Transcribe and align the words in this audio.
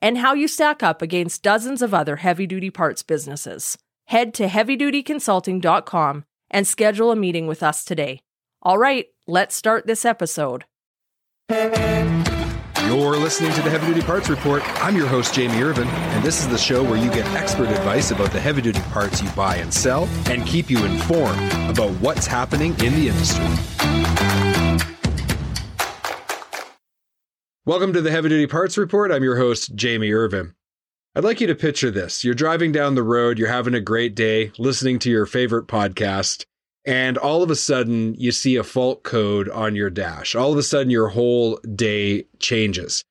and 0.00 0.18
how 0.18 0.34
you 0.34 0.48
stack 0.48 0.82
up 0.82 1.02
against 1.02 1.42
dozens 1.42 1.82
of 1.82 1.94
other 1.94 2.16
heavy 2.16 2.46
duty 2.46 2.70
parts 2.70 3.02
businesses. 3.02 3.78
Head 4.06 4.34
to 4.34 4.46
heavydutyconsulting.com 4.46 6.24
and 6.50 6.66
schedule 6.66 7.10
a 7.10 7.16
meeting 7.16 7.46
with 7.46 7.62
us 7.62 7.84
today. 7.84 8.20
All 8.62 8.78
right, 8.78 9.06
let's 9.26 9.54
start 9.54 9.86
this 9.86 10.04
episode. 10.04 10.64
You're 12.86 13.16
listening 13.16 13.52
to 13.54 13.62
the 13.62 13.70
Heavy 13.70 13.86
Duty 13.86 14.02
Parts 14.02 14.28
Report. 14.28 14.62
I'm 14.82 14.94
your 14.96 15.06
host, 15.06 15.34
Jamie 15.34 15.62
Irvin, 15.62 15.88
and 15.88 16.22
this 16.22 16.40
is 16.40 16.48
the 16.48 16.58
show 16.58 16.82
where 16.82 16.96
you 16.96 17.10
get 17.10 17.26
expert 17.34 17.68
advice 17.68 18.10
about 18.10 18.30
the 18.30 18.40
heavy 18.40 18.62
duty 18.62 18.80
parts 18.92 19.22
you 19.22 19.28
buy 19.30 19.56
and 19.56 19.72
sell 19.72 20.04
and 20.26 20.46
keep 20.46 20.70
you 20.70 20.84
informed 20.84 21.40
about 21.68 21.90
what's 22.00 22.26
happening 22.26 22.70
in 22.80 22.94
the 22.94 23.08
industry. 23.08 24.53
Welcome 27.66 27.94
to 27.94 28.02
the 28.02 28.10
Heavy 28.10 28.28
Duty 28.28 28.46
Parts 28.46 28.76
Report. 28.76 29.10
I'm 29.10 29.22
your 29.22 29.38
host, 29.38 29.74
Jamie 29.74 30.12
Irvin. 30.12 30.52
I'd 31.16 31.24
like 31.24 31.40
you 31.40 31.46
to 31.46 31.54
picture 31.54 31.90
this. 31.90 32.22
You're 32.22 32.34
driving 32.34 32.72
down 32.72 32.94
the 32.94 33.02
road, 33.02 33.38
you're 33.38 33.48
having 33.48 33.72
a 33.72 33.80
great 33.80 34.14
day, 34.14 34.52
listening 34.58 34.98
to 34.98 35.10
your 35.10 35.24
favorite 35.24 35.66
podcast, 35.66 36.44
and 36.84 37.16
all 37.16 37.42
of 37.42 37.50
a 37.50 37.56
sudden 37.56 38.16
you 38.16 38.32
see 38.32 38.56
a 38.56 38.62
fault 38.62 39.02
code 39.02 39.48
on 39.48 39.74
your 39.74 39.88
dash. 39.88 40.34
All 40.34 40.52
of 40.52 40.58
a 40.58 40.62
sudden 40.62 40.90
your 40.90 41.08
whole 41.08 41.56
day 41.74 42.26
changes. 42.38 43.02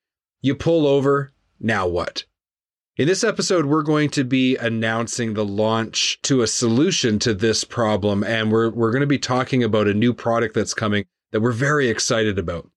You 0.44 0.54
pull 0.54 0.86
over, 0.86 1.34
now 1.60 1.88
what? 1.88 2.26
In 2.96 3.08
this 3.08 3.24
episode, 3.24 3.66
we're 3.66 3.82
going 3.82 4.12
to 4.12 4.24
be 4.24 4.56
announcing 4.58 5.34
the 5.34 5.46
launch 5.46 6.20
to 6.22 6.44
a 6.44 6.48
solution 6.48 7.18
to 7.18 7.34
this 7.34 7.64
problem, 7.64 8.24
and 8.24 8.52
we're, 8.52 8.70
we're 8.70 8.92
going 8.92 9.02
to 9.02 9.08
be 9.08 9.18
talking 9.18 9.64
about 9.64 9.88
a 9.88 9.96
new 9.96 10.14
product 10.14 10.54
that's 10.54 10.76
coming 10.76 11.06
that 11.32 11.42
we're 11.42 11.52
very 11.52 11.90
excited 11.90 12.38
about. 12.38 12.70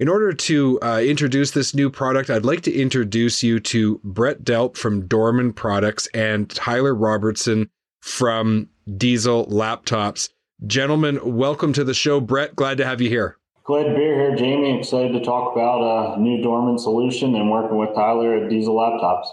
In 0.00 0.08
order 0.08 0.32
to 0.32 0.80
uh, 0.82 1.00
introduce 1.00 1.52
this 1.52 1.72
new 1.72 1.88
product, 1.88 2.28
I'd 2.28 2.44
like 2.44 2.62
to 2.62 2.74
introduce 2.74 3.44
you 3.44 3.60
to 3.60 4.00
Brett 4.02 4.42
Delp 4.42 4.76
from 4.76 5.06
Dorman 5.06 5.52
Products 5.52 6.08
and 6.12 6.50
Tyler 6.50 6.92
Robertson 6.92 7.70
from 8.00 8.68
Diesel 8.96 9.46
Laptops. 9.46 10.30
Gentlemen, 10.66 11.20
welcome 11.22 11.72
to 11.74 11.84
the 11.84 11.94
show. 11.94 12.18
Brett, 12.18 12.56
glad 12.56 12.78
to 12.78 12.84
have 12.84 13.00
you 13.00 13.08
here. 13.08 13.38
Glad 13.62 13.84
to 13.84 13.94
be 13.94 14.00
here, 14.00 14.34
Jamie. 14.34 14.76
Excited 14.76 15.12
to 15.12 15.20
talk 15.20 15.54
about 15.54 16.16
a 16.16 16.20
new 16.20 16.42
Dorman 16.42 16.76
solution 16.76 17.36
and 17.36 17.48
working 17.48 17.78
with 17.78 17.94
Tyler 17.94 18.34
at 18.34 18.50
Diesel 18.50 18.74
Laptops. 18.74 19.26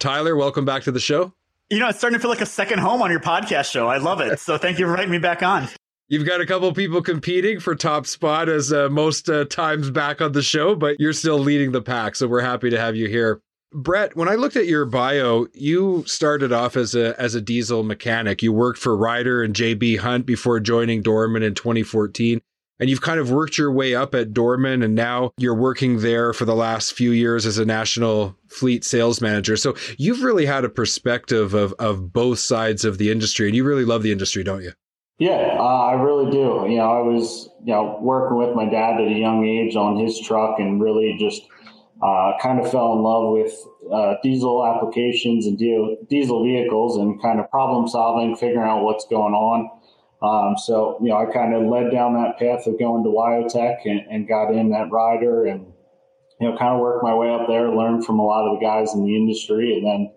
Tyler, 0.00 0.34
welcome 0.34 0.64
back 0.64 0.82
to 0.82 0.90
the 0.90 0.98
show. 0.98 1.32
You 1.68 1.78
know, 1.78 1.88
it's 1.88 1.98
starting 1.98 2.18
to 2.18 2.20
feel 2.20 2.30
like 2.30 2.40
a 2.40 2.46
second 2.46 2.80
home 2.80 3.00
on 3.00 3.12
your 3.12 3.20
podcast 3.20 3.70
show. 3.70 3.86
I 3.86 3.98
love 3.98 4.20
it. 4.20 4.40
So 4.40 4.58
thank 4.58 4.80
you 4.80 4.86
for 4.86 4.90
inviting 4.90 5.12
me 5.12 5.18
back 5.18 5.44
on. 5.44 5.68
You've 6.10 6.26
got 6.26 6.40
a 6.40 6.46
couple 6.46 6.72
people 6.72 7.02
competing 7.02 7.60
for 7.60 7.76
top 7.76 8.04
spot 8.04 8.48
as 8.48 8.72
uh, 8.72 8.88
most 8.88 9.30
uh, 9.30 9.44
times 9.44 9.92
back 9.92 10.20
on 10.20 10.32
the 10.32 10.42
show, 10.42 10.74
but 10.74 10.98
you're 10.98 11.12
still 11.12 11.38
leading 11.38 11.70
the 11.70 11.80
pack. 11.80 12.16
So 12.16 12.26
we're 12.26 12.40
happy 12.40 12.68
to 12.68 12.80
have 12.80 12.96
you 12.96 13.06
here. 13.06 13.40
Brett, 13.72 14.16
when 14.16 14.28
I 14.28 14.34
looked 14.34 14.56
at 14.56 14.66
your 14.66 14.84
bio, 14.86 15.46
you 15.54 16.02
started 16.08 16.52
off 16.52 16.76
as 16.76 16.96
a 16.96 17.14
as 17.20 17.36
a 17.36 17.40
diesel 17.40 17.84
mechanic. 17.84 18.42
You 18.42 18.52
worked 18.52 18.80
for 18.80 18.96
Ryder 18.96 19.44
and 19.44 19.54
JB 19.54 20.00
Hunt 20.00 20.26
before 20.26 20.58
joining 20.58 21.00
Dorman 21.00 21.44
in 21.44 21.54
2014. 21.54 22.40
And 22.80 22.90
you've 22.90 23.02
kind 23.02 23.20
of 23.20 23.30
worked 23.30 23.56
your 23.56 23.70
way 23.70 23.94
up 23.94 24.12
at 24.12 24.32
Dorman, 24.32 24.82
and 24.82 24.96
now 24.96 25.30
you're 25.36 25.54
working 25.54 26.00
there 26.00 26.32
for 26.32 26.44
the 26.44 26.56
last 26.56 26.92
few 26.92 27.12
years 27.12 27.46
as 27.46 27.58
a 27.58 27.64
national 27.64 28.34
fleet 28.48 28.84
sales 28.84 29.20
manager. 29.20 29.56
So 29.56 29.76
you've 29.96 30.24
really 30.24 30.46
had 30.46 30.64
a 30.64 30.68
perspective 30.68 31.54
of 31.54 31.72
of 31.74 32.12
both 32.12 32.40
sides 32.40 32.84
of 32.84 32.98
the 32.98 33.12
industry, 33.12 33.46
and 33.46 33.54
you 33.54 33.62
really 33.62 33.84
love 33.84 34.02
the 34.02 34.10
industry, 34.10 34.42
don't 34.42 34.64
you? 34.64 34.72
Yeah, 35.20 35.58
uh, 35.60 35.84
I 35.84 36.00
really 36.00 36.30
do. 36.30 36.64
You 36.66 36.78
know, 36.78 36.90
I 36.90 37.02
was 37.02 37.50
you 37.62 37.74
know 37.74 37.98
working 38.00 38.38
with 38.38 38.56
my 38.56 38.64
dad 38.64 38.94
at 38.94 39.06
a 39.06 39.18
young 39.18 39.46
age 39.46 39.76
on 39.76 39.98
his 39.98 40.18
truck, 40.18 40.58
and 40.58 40.80
really 40.80 41.14
just 41.20 41.42
uh, 42.02 42.32
kind 42.40 42.58
of 42.58 42.70
fell 42.70 42.94
in 42.94 43.02
love 43.02 43.30
with 43.30 43.52
uh, 43.92 44.14
diesel 44.22 44.66
applications 44.66 45.44
and 45.44 45.58
diesel 45.58 46.42
vehicles, 46.42 46.96
and 46.96 47.20
kind 47.20 47.38
of 47.38 47.50
problem 47.50 47.86
solving, 47.86 48.34
figuring 48.34 48.66
out 48.66 48.82
what's 48.82 49.06
going 49.08 49.34
on. 49.34 49.68
Um, 50.22 50.56
so 50.56 50.96
you 51.02 51.10
know, 51.10 51.18
I 51.18 51.30
kind 51.30 51.54
of 51.54 51.68
led 51.70 51.92
down 51.92 52.14
that 52.14 52.38
path 52.38 52.66
of 52.66 52.78
going 52.78 53.04
to 53.04 53.10
Wyotech 53.10 53.80
and, 53.84 54.00
and 54.10 54.26
got 54.26 54.54
in 54.54 54.70
that 54.70 54.90
Ryder, 54.90 55.44
and 55.44 55.66
you 56.40 56.48
know, 56.48 56.56
kind 56.56 56.72
of 56.72 56.80
worked 56.80 57.04
my 57.04 57.14
way 57.14 57.28
up 57.28 57.46
there, 57.46 57.68
learned 57.68 58.06
from 58.06 58.20
a 58.20 58.24
lot 58.24 58.48
of 58.48 58.58
the 58.58 58.64
guys 58.64 58.94
in 58.94 59.04
the 59.04 59.14
industry, 59.14 59.76
and 59.76 59.84
then 59.84 60.12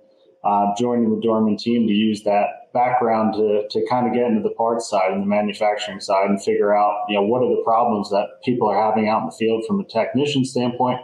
uh, 0.46 0.68
joining 0.78 1.14
the 1.14 1.20
Dorman 1.22 1.58
team 1.58 1.88
to 1.88 1.94
use 1.94 2.24
that 2.24 2.62
background 2.73 3.35
to, 3.35 3.67
to 3.69 3.85
kind 3.88 4.07
of 4.07 4.13
get 4.13 4.25
into 4.25 4.41
the 4.41 4.53
parts 4.56 4.89
side 4.89 5.11
and 5.11 5.22
the 5.22 5.28
manufacturing 5.28 6.00
side 6.00 6.29
and 6.29 6.41
figure 6.41 6.75
out, 6.75 7.06
you 7.07 7.16
know, 7.16 7.22
what 7.22 7.44
are 7.44 7.56
the 7.56 7.61
problems 7.63 8.09
that 8.09 8.41
people 8.44 8.67
are 8.67 8.75
having 8.75 9.07
out 9.07 9.22
in 9.22 9.25
the 9.28 9.35
field 9.38 9.63
from 9.67 9.79
a 9.79 9.84
technician 9.85 10.44
standpoint 10.44 11.00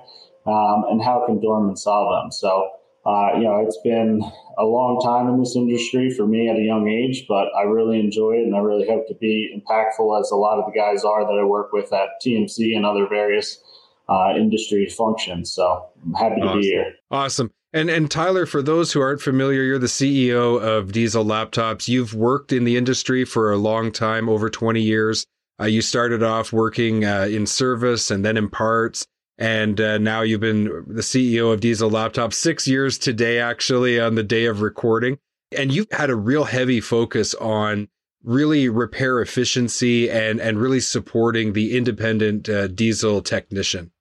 um, 0.47 0.85
and 0.89 1.01
how 1.01 1.23
can 1.25 1.39
Dorman 1.39 1.77
solve 1.77 2.11
them. 2.21 2.31
So, 2.31 2.71
uh, 3.05 3.37
you 3.37 3.43
know, 3.43 3.63
it's 3.65 3.79
been 3.83 4.21
a 4.57 4.65
long 4.65 4.99
time 5.03 5.27
in 5.31 5.39
this 5.39 5.55
industry 5.55 6.11
for 6.11 6.25
me 6.25 6.49
at 6.49 6.57
a 6.57 6.61
young 6.61 6.89
age, 6.89 7.25
but 7.27 7.47
I 7.55 7.63
really 7.63 7.99
enjoy 7.99 8.33
it 8.33 8.43
and 8.43 8.55
I 8.55 8.59
really 8.59 8.87
hope 8.87 9.07
to 9.07 9.15
be 9.15 9.55
impactful 9.55 10.19
as 10.19 10.31
a 10.31 10.35
lot 10.35 10.59
of 10.59 10.65
the 10.65 10.77
guys 10.77 11.05
are 11.05 11.23
that 11.23 11.39
I 11.39 11.45
work 11.45 11.71
with 11.71 11.93
at 11.93 12.09
TMC 12.25 12.75
and 12.75 12.85
other 12.85 13.07
various 13.07 13.61
uh, 14.09 14.33
industry 14.35 14.87
functions. 14.87 15.51
So 15.51 15.85
I'm 16.03 16.13
happy 16.13 16.41
awesome. 16.41 16.57
to 16.57 16.61
be 16.61 16.67
here. 16.67 16.93
Awesome. 17.11 17.51
And 17.71 17.89
and 17.89 18.09
Tyler, 18.09 18.47
for 18.47 18.63
those 18.63 18.91
who 18.91 19.01
aren't 19.01 19.21
familiar, 19.21 19.61
you're 19.61 19.77
the 19.77 19.85
CEO 19.85 20.59
of 20.59 20.91
Diesel 20.91 21.23
Laptops. 21.23 21.87
You've 21.87 22.15
worked 22.15 22.51
in 22.51 22.63
the 22.63 22.77
industry 22.77 23.25
for 23.25 23.51
a 23.51 23.57
long 23.57 23.91
time, 23.91 24.27
over 24.27 24.49
20 24.49 24.81
years. 24.81 25.25
Uh, 25.61 25.65
you 25.65 25.81
started 25.81 26.23
off 26.23 26.51
working 26.51 27.05
uh, 27.05 27.27
in 27.29 27.45
service 27.45 28.09
and 28.09 28.25
then 28.25 28.37
in 28.37 28.49
parts, 28.49 29.05
and 29.37 29.79
uh, 29.79 29.99
now 29.99 30.21
you've 30.21 30.39
been 30.39 30.63
the 30.87 31.01
CEO 31.01 31.53
of 31.53 31.59
Diesel 31.59 31.91
Laptops 31.91 32.33
six 32.33 32.67
years 32.67 32.97
today, 32.97 33.39
actually, 33.39 33.99
on 33.99 34.15
the 34.15 34.23
day 34.23 34.45
of 34.45 34.61
recording. 34.61 35.19
And 35.55 35.71
you've 35.71 35.91
had 35.91 36.09
a 36.09 36.15
real 36.15 36.45
heavy 36.45 36.81
focus 36.81 37.35
on 37.35 37.87
really 38.23 38.67
repair 38.67 39.21
efficiency 39.21 40.09
and 40.09 40.41
and 40.41 40.59
really 40.59 40.79
supporting 40.79 41.53
the 41.53 41.77
independent 41.77 42.49
uh, 42.49 42.67
diesel 42.67 43.21
technician. 43.21 43.91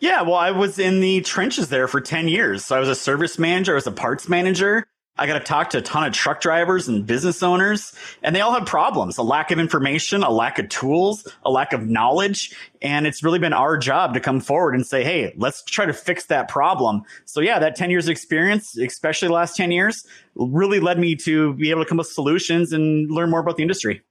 Yeah, 0.00 0.22
well, 0.22 0.36
I 0.36 0.52
was 0.52 0.78
in 0.78 1.00
the 1.00 1.22
trenches 1.22 1.68
there 1.68 1.88
for 1.88 2.00
10 2.00 2.28
years. 2.28 2.64
So 2.64 2.76
I 2.76 2.80
was 2.80 2.88
a 2.88 2.94
service 2.94 3.38
manager, 3.38 3.72
I 3.72 3.74
was 3.76 3.86
a 3.86 3.92
parts 3.92 4.28
manager. 4.28 4.86
I 5.20 5.26
got 5.26 5.34
to 5.34 5.44
talk 5.44 5.70
to 5.70 5.78
a 5.78 5.82
ton 5.82 6.04
of 6.04 6.12
truck 6.12 6.40
drivers 6.40 6.86
and 6.86 7.04
business 7.04 7.42
owners, 7.42 7.92
and 8.22 8.36
they 8.36 8.40
all 8.40 8.52
have 8.52 8.66
problems 8.66 9.18
a 9.18 9.22
lack 9.22 9.50
of 9.50 9.58
information, 9.58 10.22
a 10.22 10.30
lack 10.30 10.60
of 10.60 10.68
tools, 10.68 11.26
a 11.44 11.50
lack 11.50 11.72
of 11.72 11.88
knowledge. 11.88 12.54
And 12.80 13.04
it's 13.04 13.24
really 13.24 13.40
been 13.40 13.52
our 13.52 13.76
job 13.76 14.14
to 14.14 14.20
come 14.20 14.40
forward 14.40 14.76
and 14.76 14.86
say, 14.86 15.02
hey, 15.02 15.34
let's 15.36 15.64
try 15.64 15.86
to 15.86 15.92
fix 15.92 16.26
that 16.26 16.46
problem. 16.46 17.02
So, 17.24 17.40
yeah, 17.40 17.58
that 17.58 17.74
10 17.74 17.90
years 17.90 18.08
experience, 18.08 18.78
especially 18.78 19.26
the 19.26 19.34
last 19.34 19.56
10 19.56 19.72
years, 19.72 20.06
really 20.36 20.78
led 20.78 21.00
me 21.00 21.16
to 21.16 21.54
be 21.54 21.70
able 21.70 21.82
to 21.82 21.88
come 21.88 21.98
up 21.98 22.06
with 22.06 22.12
solutions 22.12 22.72
and 22.72 23.10
learn 23.10 23.28
more 23.28 23.40
about 23.40 23.56
the 23.56 23.62
industry. 23.62 24.02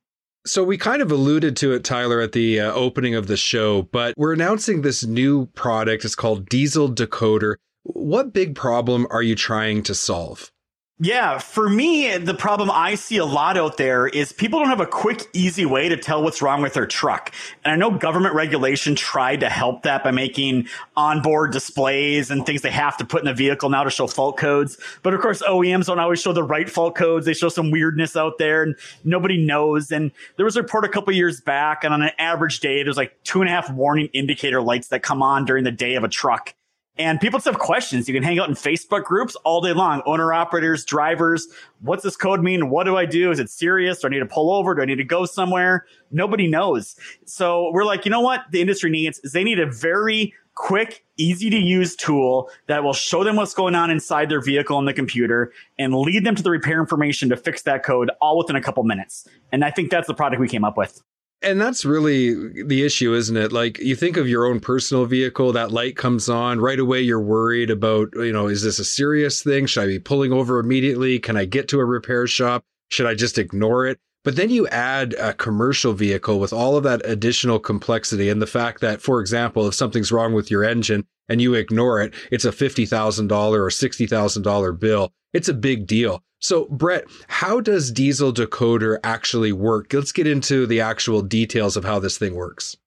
So 0.48 0.64
we 0.64 0.78
kind 0.78 1.02
of 1.02 1.12
alluded 1.12 1.58
to 1.58 1.74
it, 1.74 1.84
Tyler, 1.84 2.22
at 2.22 2.32
the 2.32 2.62
uh, 2.62 2.72
opening 2.72 3.16
of 3.16 3.28
the 3.28 3.36
show, 3.36 3.82
but 3.82 4.14
we're 4.16 4.32
announcing 4.32 4.82
this 4.82 5.04
new 5.04 5.48
product. 5.48 6.06
It's 6.06 6.16
called 6.16 6.48
Diesel 6.48 6.90
Decoder. 6.90 7.56
What 7.84 8.32
big 8.32 8.56
problem 8.56 9.08
are 9.10 9.22
you 9.22 9.36
trying 9.36 9.84
to 9.84 9.94
solve? 9.94 10.52
Yeah, 11.00 11.38
for 11.38 11.70
me, 11.70 12.18
the 12.18 12.34
problem 12.34 12.72
I 12.72 12.96
see 12.96 13.18
a 13.18 13.26
lot 13.26 13.56
out 13.56 13.78
there 13.78 14.08
is 14.08 14.34
people 14.34 14.58
don't 14.58 14.70
have 14.70 14.80
a 14.80 14.88
quick, 14.88 15.28
easy 15.32 15.64
way 15.64 15.90
to 15.90 15.96
tell 15.96 16.24
what's 16.24 16.42
wrong 16.42 16.64
with 16.64 16.74
their 16.74 16.88
truck. 16.88 17.32
And 17.64 17.72
I 17.72 17.76
know 17.76 17.92
government 17.92 18.34
regulation 18.34 18.96
tried 18.96 19.42
to 19.42 19.50
help 19.50 19.84
that 19.84 20.04
by 20.04 20.10
making 20.10 20.70
onboard 20.96 21.52
displays 21.52 22.32
and 22.32 22.44
things 22.48 22.64
they 22.64 22.72
have 22.72 22.98
to 22.98 23.06
put 23.06 23.22
in 23.22 23.28
the 23.28 23.36
vehicle 23.36 23.70
now 23.70 23.84
to 23.84 23.92
show 23.92 24.08
fault 24.08 24.38
codes. 24.38 24.80
But 25.04 25.14
of 25.14 25.22
course, 25.22 25.44
OEMs 25.44 25.86
don't 25.86 26.00
always 26.00 26.20
show 26.20 26.34
the 26.34 26.42
right 26.42 26.68
fault 26.68 26.96
codes. 26.96 27.28
They 27.28 27.36
show 27.36 27.50
some 27.50 27.70
weirdness 27.70 28.16
out 28.16 28.40
there 28.40 28.64
and 28.64 28.76
nobody 29.04 29.38
knows. 29.38 29.92
And 29.92 30.12
there 30.38 30.46
was 30.46 30.58
a 30.58 30.64
report 30.64 30.84
a 30.84 30.90
couple 30.90 31.14
years 31.14 31.42
back 31.42 31.84
and 31.84 31.94
on 31.94 32.02
an 32.02 32.12
average 32.18 32.60
day, 32.60 32.82
there's 32.82 32.98
like 32.98 33.16
two 33.24 33.42
and 33.42 33.50
a 33.50 33.54
half 33.54 33.72
warning 33.72 34.10
indicator 34.14 34.64
lights 34.64 34.88
that 34.88 35.04
come 35.04 35.22
on 35.22 35.46
during 35.46 35.64
the 35.64 35.72
day 35.72 35.94
of 35.94 36.04
a 36.04 36.10
truck. 36.10 36.56
And 37.00 37.20
people 37.20 37.38
just 37.38 37.46
have 37.46 37.60
questions. 37.60 38.08
You 38.08 38.14
can 38.14 38.24
hang 38.24 38.40
out 38.40 38.50
in 38.50 38.56
Facebook 38.56 39.04
groups 39.04 39.36
all 39.44 39.62
day 39.62 39.74
long. 39.74 40.02
Owner 40.06 40.34
operators, 40.34 40.84
drivers. 40.84 41.48
What's 41.82 42.04
this 42.04 42.16
code 42.16 42.42
mean? 42.42 42.70
What 42.70 42.86
do 42.86 42.98
I 42.98 43.06
do? 43.06 43.32
Is 43.32 43.40
it 43.40 43.50
serious? 43.50 44.00
Do 44.00 44.08
I 44.08 44.10
need 44.10 44.20
to 44.20 44.26
pull 44.26 44.52
over? 44.52 44.74
Do 44.74 44.82
I 44.82 44.86
need 44.86 44.96
to 44.96 45.04
go 45.04 45.26
somewhere? 45.26 45.86
Nobody 46.12 46.48
knows. 46.48 46.96
So 47.26 47.72
we're 47.72 47.86
like, 47.86 48.06
you 48.06 48.12
know 48.12 48.22
what 48.22 48.46
the 48.52 48.62
industry 48.62 48.90
needs 48.90 49.20
is 49.20 49.34
they 49.34 49.44
need 49.44 49.60
a 49.60 49.70
very 49.70 50.34
quick, 50.56 51.06
easy 51.18 51.52
to 51.52 51.58
use 51.58 51.96
tool 51.96 52.50
that 52.66 52.84
will 52.84 52.94
show 52.94 53.24
them 53.24 53.36
what's 53.36 53.54
going 53.54 53.76
on 53.76 53.92
inside 53.92 54.28
their 54.28 54.42
vehicle 54.42 54.76
on 54.76 54.86
the 54.86 54.94
computer 54.94 55.54
and 55.78 55.94
lead 55.94 56.26
them 56.26 56.34
to 56.34 56.42
the 56.42 56.50
repair 56.50 56.80
information 56.80 57.30
to 57.30 57.38
fix 57.38 57.62
that 57.62 57.84
code 57.84 58.10
all 58.22 58.40
within 58.40 58.56
a 58.56 58.62
couple 58.62 58.84
minutes. 58.84 59.28
And 59.52 59.64
I 59.64 59.70
think 59.70 59.92
that's 59.92 60.08
the 60.08 60.16
product 60.16 60.40
we 60.40 60.48
came 60.48 60.66
up 60.66 60.76
with. 60.76 61.02
And 61.44 61.62
that's 61.62 61.86
really 61.86 62.64
the 62.64 62.84
issue, 62.84 63.14
isn't 63.14 63.38
it? 63.38 63.52
Like 63.52 63.78
you 63.78 63.96
think 63.96 64.18
of 64.18 64.28
your 64.28 64.46
own 64.46 64.60
personal 64.60 65.06
vehicle, 65.06 65.54
that 65.54 65.72
light 65.72 65.96
comes 65.96 66.30
on 66.30 66.60
right 66.60 66.80
away. 66.80 67.02
You're 67.02 67.22
worried 67.22 67.70
about, 67.70 68.10
you 68.16 68.34
know, 68.34 68.48
is 68.48 68.64
this 68.64 68.80
a 68.80 68.86
serious 68.86 69.44
thing? 69.44 69.68
Should 69.68 69.84
I 69.84 69.88
be 69.88 70.00
pulling 70.00 70.34
over 70.34 70.60
immediately? 70.60 71.20
Can 71.20 71.38
I 71.38 71.46
get 71.46 71.68
to 71.70 71.80
a 71.80 71.86
repair 71.86 72.26
shop? 72.26 72.64
Should 72.90 73.06
I 73.06 73.14
just 73.14 73.38
ignore 73.38 73.86
it? 73.86 74.00
But 74.24 74.36
then 74.36 74.50
you 74.50 74.68
add 74.70 75.14
a 75.14 75.34
commercial 75.34 75.94
vehicle 75.94 76.40
with 76.40 76.52
all 76.52 76.76
of 76.76 76.84
that 76.84 77.02
additional 77.06 77.60
complexity 77.60 78.30
and 78.30 78.42
the 78.42 78.48
fact 78.48 78.82
that, 78.82 79.02
for 79.02 79.22
example, 79.22 79.68
if 79.68 79.76
something's 79.76 80.12
wrong 80.12 80.34
with 80.34 80.50
your 80.50 80.64
engine 80.64 81.06
and 81.30 81.42
you 81.42 81.54
ignore 81.54 82.02
it, 82.02 82.14
it's 82.32 82.46
a 82.46 82.52
$50,000 82.52 83.32
or 83.32 83.68
$60,000 83.68 84.80
bill. 84.80 85.12
It's 85.34 85.50
a 85.50 85.54
big 85.54 85.88
deal. 85.88 86.24
So, 86.40 86.66
Brett, 86.66 87.06
how 87.28 87.60
does 87.60 87.92
Diesel 87.92 88.32
Decoder 88.32 89.00
actually 89.04 89.52
work? 89.52 89.92
Let's 89.92 90.12
get 90.12 90.28
into 90.28 90.68
the 90.68 90.82
actual 90.82 91.22
details 91.22 91.76
of 91.76 91.84
how 91.84 92.00
this 92.00 92.18
thing 92.18 92.36
works. 92.36 92.78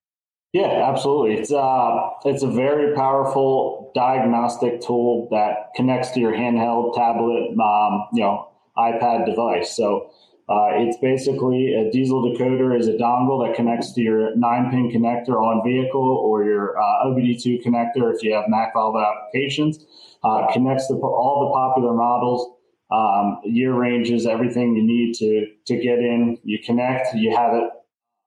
Yeah, 0.53 0.89
absolutely. 0.89 1.35
It's 1.35 1.51
uh, 1.51 2.09
it's 2.25 2.43
a 2.43 2.51
very 2.51 2.93
powerful 2.93 3.91
diagnostic 3.95 4.81
tool 4.81 5.29
that 5.31 5.73
connects 5.75 6.11
to 6.11 6.19
your 6.19 6.33
handheld 6.33 6.93
tablet, 6.93 7.51
um, 7.57 8.07
you 8.13 8.21
know, 8.21 8.49
iPad 8.77 9.25
device. 9.25 9.73
So 9.75 10.11
uh, 10.49 10.69
it's 10.73 10.97
basically 10.97 11.73
a 11.73 11.89
diesel 11.91 12.23
decoder 12.23 12.77
is 12.77 12.87
a 12.87 12.93
dongle 12.93 13.45
that 13.45 13.55
connects 13.55 13.93
to 13.93 14.01
your 14.01 14.35
nine 14.35 14.69
pin 14.69 14.91
connector 14.91 15.35
on 15.35 15.63
vehicle 15.63 16.01
or 16.01 16.43
your 16.43 16.77
uh, 16.77 17.05
OBD2 17.05 17.63
connector 17.65 18.13
if 18.13 18.23
you 18.23 18.33
have 18.33 18.45
Mack 18.47 18.73
Volvo 18.73 19.01
applications. 19.05 19.85
Uh, 20.23 20.51
connects 20.51 20.87
to 20.87 20.93
all 20.95 21.47
the 21.47 21.53
popular 21.53 21.93
models, 21.95 22.57
um, 22.91 23.39
year 23.43 23.73
ranges, 23.73 24.27
everything 24.27 24.75
you 24.75 24.83
need 24.83 25.15
to 25.15 25.47
to 25.65 25.81
get 25.81 25.99
in. 25.99 26.37
You 26.43 26.59
connect, 26.63 27.15
you 27.15 27.35
have 27.35 27.53
it 27.53 27.69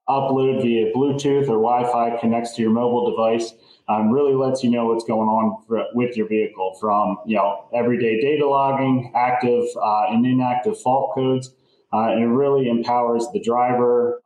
upload 0.09 0.63
via 0.63 0.93
Bluetooth 0.93 1.49
or 1.49 1.61
Wi-Fi, 1.61 2.19
connects 2.21 2.55
to 2.57 2.63
your 2.63 2.71
mobile 2.71 3.11
device. 3.11 3.53
Um, 3.87 4.11
really 4.11 4.35
lets 4.35 4.65
you 4.65 4.71
know 4.71 4.87
what's 4.87 5.05
going 5.05 5.29
on 5.29 5.63
for, 5.69 5.85
with 5.93 6.17
your 6.17 6.27
vehicle 6.27 6.77
from 6.81 7.19
you 7.27 7.37
know 7.37 7.69
everyday 7.75 8.21
data 8.21 8.49
logging, 8.49 9.13
active 9.15 9.65
uh, 9.77 10.07
and 10.09 10.25
inactive 10.25 10.81
fault 10.81 11.15
codes 11.15 11.53
uh, 11.95 12.11
and 12.11 12.23
it 12.25 12.27
really 12.27 12.69
empowers 12.69 13.27
the 13.33 13.41
driver 13.41 14.21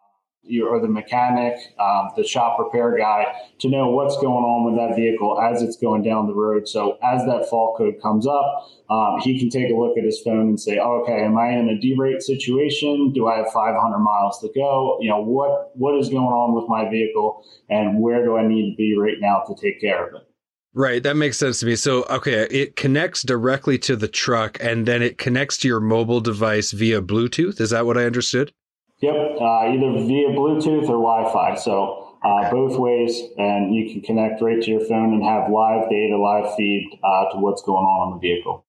or 0.63 0.81
the 0.81 0.89
mechanic, 0.89 1.55
um, 1.79 2.09
the 2.17 2.27
shop 2.27 2.59
repair 2.59 2.97
guy 2.97 3.27
to 3.59 3.69
know 3.69 3.91
what's 3.91 4.17
going 4.17 4.45
on 4.45 4.65
with 4.65 4.77
that 4.77 4.97
vehicle 4.97 5.39
as 5.41 5.61
it's 5.61 5.77
going 5.77 6.03
down 6.03 6.27
the 6.27 6.35
road. 6.35 6.67
So 6.67 6.97
as 7.03 7.23
that 7.27 7.49
fault 7.51 7.77
code 7.77 8.01
comes 8.01 8.27
up, 8.27 8.67
um, 8.89 9.21
he 9.21 9.39
can 9.39 9.51
take 9.51 9.71
a 9.71 9.75
look 9.75 9.99
at 9.99 10.05
his 10.05 10.21
phone 10.23 10.49
and 10.49 10.61
say, 10.61 10.79
oh, 10.79 11.03
"Okay, 11.03 11.23
am 11.23 11.37
I 11.37 11.51
in 11.51 11.69
a 11.69 11.75
derate 11.75 12.23
situation? 12.23 13.13
Do 13.13 13.29
I 13.29 13.37
have 13.37 13.53
500 13.53 13.99
miles 13.99 14.41
to 14.41 14.49
go? 14.55 14.97
You 15.01 15.11
know 15.11 15.21
what 15.21 15.77
what 15.77 15.99
is 15.99 16.09
going 16.09 16.33
on 16.33 16.55
with 16.55 16.69
my 16.69 16.89
vehicle, 16.89 17.45
and 17.69 18.01
where 18.01 18.25
do 18.25 18.37
I 18.39 18.47
need 18.47 18.71
to 18.71 18.77
be 18.77 18.97
right 18.97 19.21
now 19.21 19.43
to 19.47 19.55
take 19.55 19.81
care 19.81 20.07
of 20.07 20.15
it?" 20.15 20.28
Right, 20.75 21.03
that 21.03 21.17
makes 21.17 21.39
sense 21.39 21.61
to 21.61 21.67
me. 21.67 21.77
So, 21.77 22.05
okay, 22.05 22.47
it 22.51 22.77
connects 22.77 23.23
directly 23.23 23.79
to 23.79 23.97
the 23.97 24.09
truck 24.09 24.59
and 24.61 24.87
then 24.87 25.03
it 25.03 25.19
connects 25.19 25.57
to 25.59 25.69
your 25.69 25.81
mobile 25.81 26.21
device 26.21 26.73
via 26.73 27.01
Bluetooth. 27.01 27.61
Is 27.61 27.71
that 27.71 27.87
what 27.87 27.97
I 27.97 28.05
understood? 28.05 28.53
Yep, 29.01 29.15
uh, 29.41 29.45
either 29.45 29.93
via 29.93 30.29
Bluetooth 30.31 30.89
or 30.89 31.01
Wi 31.01 31.33
Fi. 31.33 31.55
So, 31.55 32.17
uh, 32.25 32.41
okay. 32.41 32.51
both 32.51 32.79
ways, 32.79 33.23
and 33.39 33.75
you 33.75 33.93
can 33.93 34.03
connect 34.03 34.43
right 34.43 34.61
to 34.61 34.71
your 34.71 34.81
phone 34.81 35.15
and 35.15 35.23
have 35.23 35.51
live 35.51 35.89
data, 35.89 36.17
live 36.17 36.55
feed 36.57 36.99
uh, 37.03 37.33
to 37.33 37.39
what's 37.39 37.63
going 37.63 37.85
on 37.85 38.09
on 38.09 38.15
the 38.15 38.21
vehicle. 38.21 38.65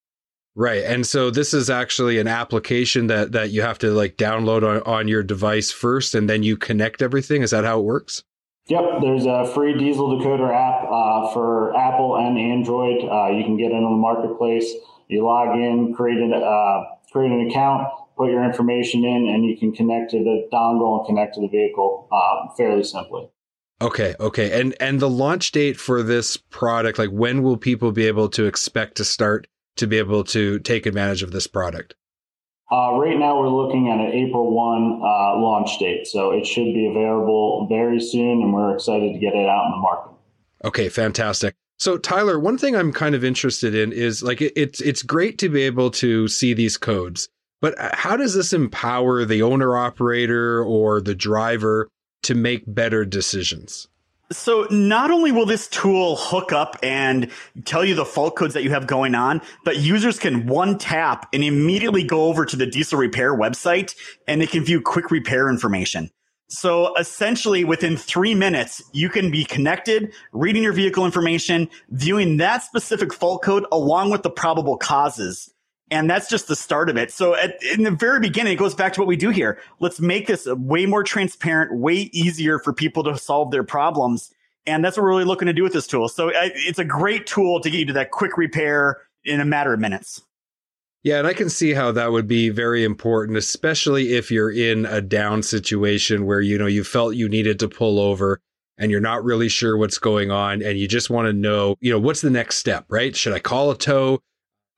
Right. 0.56 0.84
And 0.84 1.06
so 1.06 1.30
this 1.30 1.54
is 1.54 1.70
actually 1.70 2.20
an 2.20 2.28
application 2.28 3.08
that 3.08 3.32
that 3.32 3.52
you 3.52 3.62
have 3.62 3.80
to 3.80 3.92
like 3.92 4.18
download 4.18 4.68
on, 4.68 4.82
on 4.82 5.08
your 5.08 5.24
device 5.24 5.72
first 5.72 6.14
and 6.14 6.30
then 6.30 6.44
you 6.44 6.58
connect 6.58 7.02
everything. 7.02 7.44
Is 7.44 7.52
that 7.52 7.64
how 7.64 7.80
it 7.80 7.86
works? 7.86 8.24
Yep, 8.70 9.02
there's 9.02 9.26
a 9.26 9.52
free 9.52 9.76
Diesel 9.76 10.20
Decoder 10.20 10.54
app 10.54 10.88
uh, 10.88 11.34
for 11.34 11.76
Apple 11.76 12.18
and 12.18 12.38
Android. 12.38 13.04
Uh, 13.04 13.36
you 13.36 13.44
can 13.44 13.58
get 13.58 13.72
it 13.72 13.74
on 13.74 13.84
the 13.84 13.98
marketplace. 13.98 14.72
You 15.08 15.26
log 15.26 15.58
in, 15.58 15.96
create 15.96 16.20
an 16.20 16.34
uh, 16.34 16.84
create 17.12 17.32
an 17.32 17.50
account, 17.50 17.88
put 18.16 18.30
your 18.30 18.44
information 18.44 19.04
in, 19.04 19.28
and 19.28 19.44
you 19.44 19.58
can 19.58 19.72
connect 19.72 20.12
to 20.12 20.20
the 20.20 20.48
dongle 20.54 21.00
and 21.00 21.08
connect 21.08 21.34
to 21.34 21.42
the 21.42 21.48
vehicle 21.48 22.08
uh, 22.12 22.54
fairly 22.56 22.84
simply. 22.84 23.32
Okay, 23.82 24.14
okay, 24.20 24.62
and 24.62 24.76
and 24.80 25.00
the 25.00 25.10
launch 25.10 25.52
date 25.52 25.80
for 25.80 26.04
this 26.04 26.38
product, 26.38 27.00
like 27.00 27.10
when 27.10 27.42
will 27.42 27.58
people 27.58 27.92
be 27.92 28.06
able 28.06 28.30
to 28.30 28.46
expect 28.46 28.98
to 28.98 29.04
start 29.04 29.48
to 29.78 29.88
be 29.88 29.98
able 29.98 30.24
to 30.26 30.60
take 30.60 30.86
advantage 30.86 31.24
of 31.24 31.32
this 31.32 31.48
product? 31.48 31.96
Uh, 32.72 32.94
right 33.00 33.18
now, 33.18 33.40
we're 33.40 33.50
looking 33.50 33.90
at 33.90 34.00
an 34.00 34.12
April 34.12 34.54
1 34.54 35.02
uh, 35.02 35.40
launch 35.40 35.80
date. 35.80 36.06
So 36.06 36.32
it 36.32 36.46
should 36.46 36.74
be 36.74 36.88
available 36.88 37.66
very 37.68 38.00
soon, 38.00 38.44
and 38.44 38.54
we're 38.54 38.76
excited 38.76 39.14
to 39.14 39.20
get 39.20 39.34
it 39.34 39.48
out 39.48 39.66
in 39.66 39.72
the 39.72 39.78
market. 39.78 40.12
Okay, 40.64 40.90
fantastic. 40.90 41.56
So 41.80 41.98
Tyler, 41.98 42.38
one 42.38 42.58
thing 42.58 42.76
I'm 42.76 42.92
kind 42.92 43.16
of 43.16 43.24
interested 43.24 43.74
in 43.74 43.94
is 43.94 44.22
like 44.22 44.42
it, 44.42 44.52
it's 44.58 44.82
it's 44.82 45.02
great 45.02 45.38
to 45.40 45.48
be 45.48 45.62
able 45.62 45.90
to 45.92 46.28
see 46.28 46.54
these 46.54 46.76
codes, 46.76 47.30
but 47.62 47.74
how 47.80 48.18
does 48.18 48.34
this 48.34 48.52
empower 48.52 49.24
the 49.24 49.42
owner 49.42 49.78
operator 49.78 50.62
or 50.62 51.00
the 51.00 51.16
driver 51.16 51.88
to 52.24 52.36
make 52.36 52.64
better 52.68 53.06
decisions? 53.06 53.88
So 54.32 54.68
not 54.70 55.10
only 55.10 55.32
will 55.32 55.48
this 55.48 55.68
tool 55.68 56.16
hook 56.16 56.52
up 56.52 56.78
and 56.84 57.32
tell 57.66 57.84
you 57.84 57.96
the 57.96 58.06
fault 58.06 58.36
codes 58.36 58.54
that 58.54 58.64
you 58.64 58.70
have 58.70 58.86
going 58.86 59.16
on, 59.16 59.42
but 59.66 59.78
users 59.78 60.20
can 60.20 60.46
one 60.46 60.78
tap 60.78 61.28
and 61.34 61.44
immediately 61.44 62.04
go 62.04 62.26
over 62.26 62.46
to 62.46 62.56
the 62.56 62.68
diesel 62.68 63.00
repair 63.00 63.36
website 63.36 63.96
and 64.28 64.40
they 64.40 64.46
can 64.46 64.64
view 64.64 64.82
quick 64.82 65.10
repair 65.10 65.50
information. 65.50 66.12
So 66.48 66.96
essentially 66.96 67.64
within 67.64 67.98
three 67.98 68.36
minutes, 68.36 68.84
you 68.92 69.10
can 69.10 69.32
be 69.32 69.46
connected, 69.46 70.14
reading 70.32 70.64
your 70.64 70.74
vehicle 70.74 71.06
information, 71.06 71.70
viewing 71.90 72.38
that 72.38 72.64
specific 72.64 73.14
fault 73.14 73.44
code 73.44 73.66
along 73.72 74.12
with 74.12 74.24
the 74.24 74.32
probable 74.32 74.78
causes. 74.78 75.52
And 75.92 76.10
that's 76.10 76.30
just 76.30 76.48
the 76.48 76.56
start 76.56 76.90
of 76.90 76.98
it. 76.98 77.12
So 77.12 77.36
at, 77.36 77.62
in 77.64 77.84
the 77.84 77.92
very 77.92 78.20
beginning, 78.20 78.54
it 78.54 78.58
goes 78.58 78.76
back 78.76 78.94
to 78.94 79.02
what 79.02 79.08
we 79.08 79.16
do 79.16 79.30
here. 79.30 79.60
Let's 79.80 80.00
make 80.00 80.28
this 80.28 80.46
way 80.46 80.86
more 80.86 81.04
transparent, 81.04 81.80
way 81.80 82.10
easier 82.14 82.60
for 82.60 82.74
people 82.74 83.04
to 83.06 83.18
solve 83.18 83.52
their 83.52 83.64
problems. 83.64 84.32
And 84.68 84.86
that's 84.86 84.98
what 84.98 85.04
we're 85.04 85.10
really 85.10 85.24
looking 85.24 85.48
to 85.48 85.54
do 85.54 85.64
with 85.64 85.74
this 85.74 85.88
tool. 85.88 86.08
So 86.08 86.32
it's 86.34 86.78
a 86.80 86.86
great 86.86 87.26
tool 87.26 87.60
to 87.62 87.70
get 87.70 87.80
you 87.80 87.86
to 87.88 87.94
that 87.94 88.12
quick 88.12 88.38
repair 88.38 88.98
in 89.24 89.42
a 89.42 89.46
matter 89.46 89.74
of 89.74 89.80
minutes. 89.80 90.22
Yeah, 91.02 91.18
and 91.18 91.28
I 91.28 91.34
can 91.34 91.50
see 91.50 91.74
how 91.74 91.94
that 91.94 92.12
would 92.12 92.28
be 92.28 92.50
very 92.50 92.84
important, 92.84 93.38
especially 93.38 94.14
if 94.16 94.30
you're 94.30 94.52
in 94.52 94.86
a 94.86 95.02
down 95.02 95.44
situation 95.44 96.26
where, 96.26 96.42
you 96.42 96.58
know, 96.58 96.68
you 96.68 96.84
felt 96.84 97.16
you 97.16 97.30
needed 97.30 97.58
to 97.60 97.70
pull 97.70 98.00
over 98.00 98.42
and 98.78 98.92
you're 98.92 99.00
not 99.00 99.24
really 99.24 99.48
sure 99.48 99.78
what's 99.78 99.98
going 99.98 100.30
on 100.30 100.62
and 100.62 100.78
you 100.78 100.88
just 100.88 101.10
want 101.10 101.28
to 101.28 101.34
know, 101.34 101.78
you 101.80 101.92
know, 101.92 102.00
what's 102.00 102.22
the 102.22 102.30
next 102.30 102.58
step, 102.58 102.86
right? 102.90 103.16
Should 103.16 103.34
I 103.34 103.40
call 103.40 103.72
a 103.72 103.78
tow? 103.78 104.22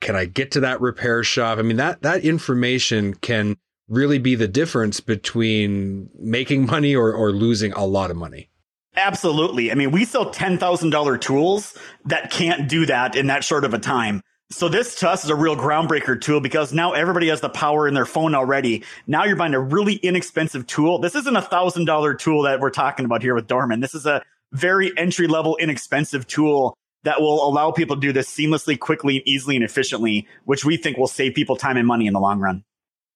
Can 0.02 0.16
I 0.16 0.26
get 0.26 0.52
to 0.52 0.60
that 0.60 0.82
repair 0.82 1.24
shop? 1.24 1.58
I 1.58 1.62
mean, 1.62 1.78
that 1.78 2.02
that 2.02 2.26
information 2.26 3.14
can 3.14 3.58
really 3.88 4.20
be 4.20 4.36
the 4.36 4.48
difference 4.48 5.00
between 5.00 6.10
making 6.18 6.66
money 6.66 6.96
or, 6.96 7.14
or 7.14 7.32
losing 7.32 7.74
a 7.74 7.86
lot 7.86 8.10
of 8.12 8.18
money. 8.18 8.50
Absolutely. 8.96 9.72
I 9.72 9.76
mean, 9.76 9.92
we 9.92 10.04
sell 10.06 10.34
$10,000 10.34 11.22
tools 11.22 11.78
that 12.06 12.30
can't 12.30 12.68
do 12.68 12.86
that 12.86 13.16
in 13.16 13.28
that 13.28 13.44
short 13.44 13.64
of 13.64 13.74
a 13.74 13.80
time. 13.80 14.22
So 14.50 14.68
this 14.68 14.96
to 14.96 15.10
us 15.10 15.24
is 15.24 15.30
a 15.30 15.36
real 15.36 15.56
groundbreaker 15.56 16.20
tool 16.20 16.42
because 16.42 16.74
now 16.74 16.92
everybody 16.92 17.30
has 17.30 17.40
the 17.40 17.50
power 17.50 17.88
in 17.88 17.94
their 17.94 18.06
phone 18.06 18.36
already. 18.36 18.84
Now 19.08 19.24
you're 19.24 19.38
buying 19.38 19.54
a 19.54 19.62
really 19.62 19.96
inexpensive 19.96 20.68
tool. 20.68 21.00
This 21.00 21.16
isn't 21.16 21.38
a 21.38 21.42
thousand 21.42 21.86
dollar 21.86 22.14
tool 22.14 22.44
that 22.44 22.60
we're 22.60 22.70
talking 22.70 23.06
about 23.06 23.22
here 23.22 23.34
with 23.34 23.48
Dorman. 23.48 23.80
This 23.80 23.96
is 23.96 24.06
a 24.06 24.22
very 24.52 24.92
entry 24.98 25.28
level, 25.28 25.56
inexpensive 25.56 26.28
tool 26.28 26.76
that 27.04 27.22
will 27.22 27.48
allow 27.48 27.72
people 27.72 27.96
to 27.96 28.02
do 28.02 28.14
this 28.14 28.30
seamlessly, 28.30 28.78
quickly, 28.78 29.18
and 29.18 29.28
easily 29.28 29.56
and 29.56 29.66
efficiently, 29.66 30.28
which 30.46 30.66
we 30.66 30.78
think 30.78 30.98
will 30.98 31.08
save 31.08 31.34
people 31.34 31.56
time 31.56 31.78
and 31.78 31.88
money 31.88 32.08
in 32.08 32.14
the 32.14 32.20
long 32.20 32.40
run. 32.40 32.64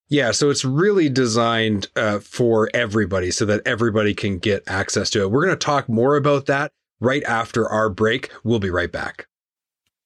Yeah, 0.07 0.31
so 0.31 0.49
it's 0.49 0.63
really 0.63 1.09
designed 1.09 1.87
uh, 1.95 2.19
for 2.19 2.69
everybody 2.73 3.31
so 3.31 3.45
that 3.45 3.65
everybody 3.65 4.13
can 4.13 4.37
get 4.37 4.63
access 4.67 5.09
to 5.11 5.23
it. 5.23 5.31
We're 5.31 5.43
going 5.43 5.57
to 5.57 5.65
talk 5.65 5.89
more 5.89 6.15
about 6.15 6.45
that 6.45 6.71
right 6.99 7.23
after 7.23 7.67
our 7.67 7.89
break. 7.89 8.31
We'll 8.43 8.59
be 8.59 8.69
right 8.69 8.91
back. 8.91 9.27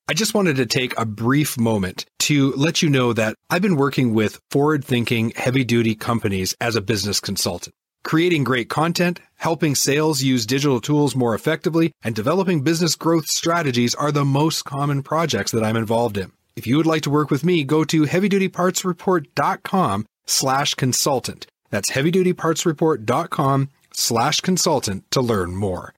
I 0.08 0.14
just 0.14 0.34
wanted 0.34 0.56
to 0.56 0.66
take 0.66 0.98
a 0.98 1.06
brief 1.06 1.60
moment 1.60 2.06
to 2.20 2.52
let 2.54 2.82
you 2.82 2.90
know 2.90 3.14
that 3.14 3.36
I've 3.50 3.62
been 3.62 3.76
working 3.76 4.14
with 4.14 4.40
forward 4.50 4.84
thinking, 4.84 5.34
heavy 5.36 5.64
duty 5.64 5.96
companies 5.96 6.56
as 6.60 6.76
a 6.76 6.82
business 6.82 7.20
consultant. 7.20 7.76
Creating 8.04 8.44
great 8.44 8.70
content, 8.70 9.20
helping 9.40 9.76
sales 9.76 10.22
use 10.22 10.46
digital 10.46 10.80
tools 10.80 11.16
more 11.16 11.36
effectively, 11.36 11.92
and 12.04 12.16
developing 12.16 12.62
business 12.62 12.96
growth 12.96 13.28
strategies 13.28 13.96
are 13.96 14.12
the 14.12 14.24
most 14.24 14.64
common 14.64 15.04
projects 15.04 15.52
that 15.52 15.64
I'm 15.64 15.76
involved 15.76 16.18
in. 16.18 16.32
If 16.56 16.68
you 16.68 16.78
would 16.78 16.86
like 16.86 17.02
to 17.04 17.10
work 17.10 17.32
with 17.32 17.44
me, 17.44 17.64
go 17.64 17.84
to 17.86 18.04
heavydutypartsreport.com 18.04 20.06
slash 20.26 20.76
consultant. 20.76 21.48
That's 21.70 21.92
heavydutypartsreport.com 21.92 23.70
slash 23.94 24.42
consultant 24.42 25.12
to 25.12 25.22
learn 25.22 25.56
more. 25.56 25.94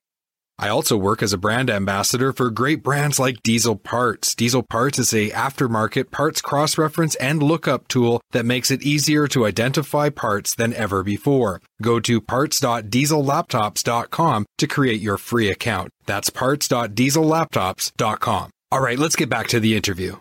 I 0.62 0.70
also 0.70 0.96
work 0.96 1.22
as 1.24 1.34
a 1.34 1.40
brand 1.40 1.72
ambassador 1.72 2.32
for 2.32 2.52
great 2.52 2.84
brands 2.84 3.18
like 3.18 3.42
Diesel 3.42 3.76
Parts. 3.76 4.36
Diesel 4.36 4.62
Parts 4.62 5.00
is 5.00 5.12
a 5.12 5.32
aftermarket 5.32 6.12
parts 6.12 6.40
cross-reference 6.40 7.16
and 7.16 7.42
lookup 7.42 7.88
tool 7.88 8.22
that 8.32 8.46
makes 8.46 8.70
it 8.70 8.84
easier 8.84 9.28
to 9.30 9.48
identify 9.48 10.10
parts 10.10 10.54
than 10.54 10.76
ever 10.76 11.02
before. 11.02 11.64
Go 11.82 12.00
to 12.02 12.22
parts.diesellaptops.com 12.22 14.46
to 14.60 14.68
create 14.68 15.02
your 15.02 15.18
free 15.18 15.50
account. 15.50 15.90
That's 16.06 16.30
parts.diesellaptops.com. 16.30 18.52
All 18.72 18.82
right, 18.82 19.00
let's 19.00 19.16
get 19.16 19.30
back 19.30 19.48
to 19.48 19.60
the 19.60 19.76
interview. 19.76 20.18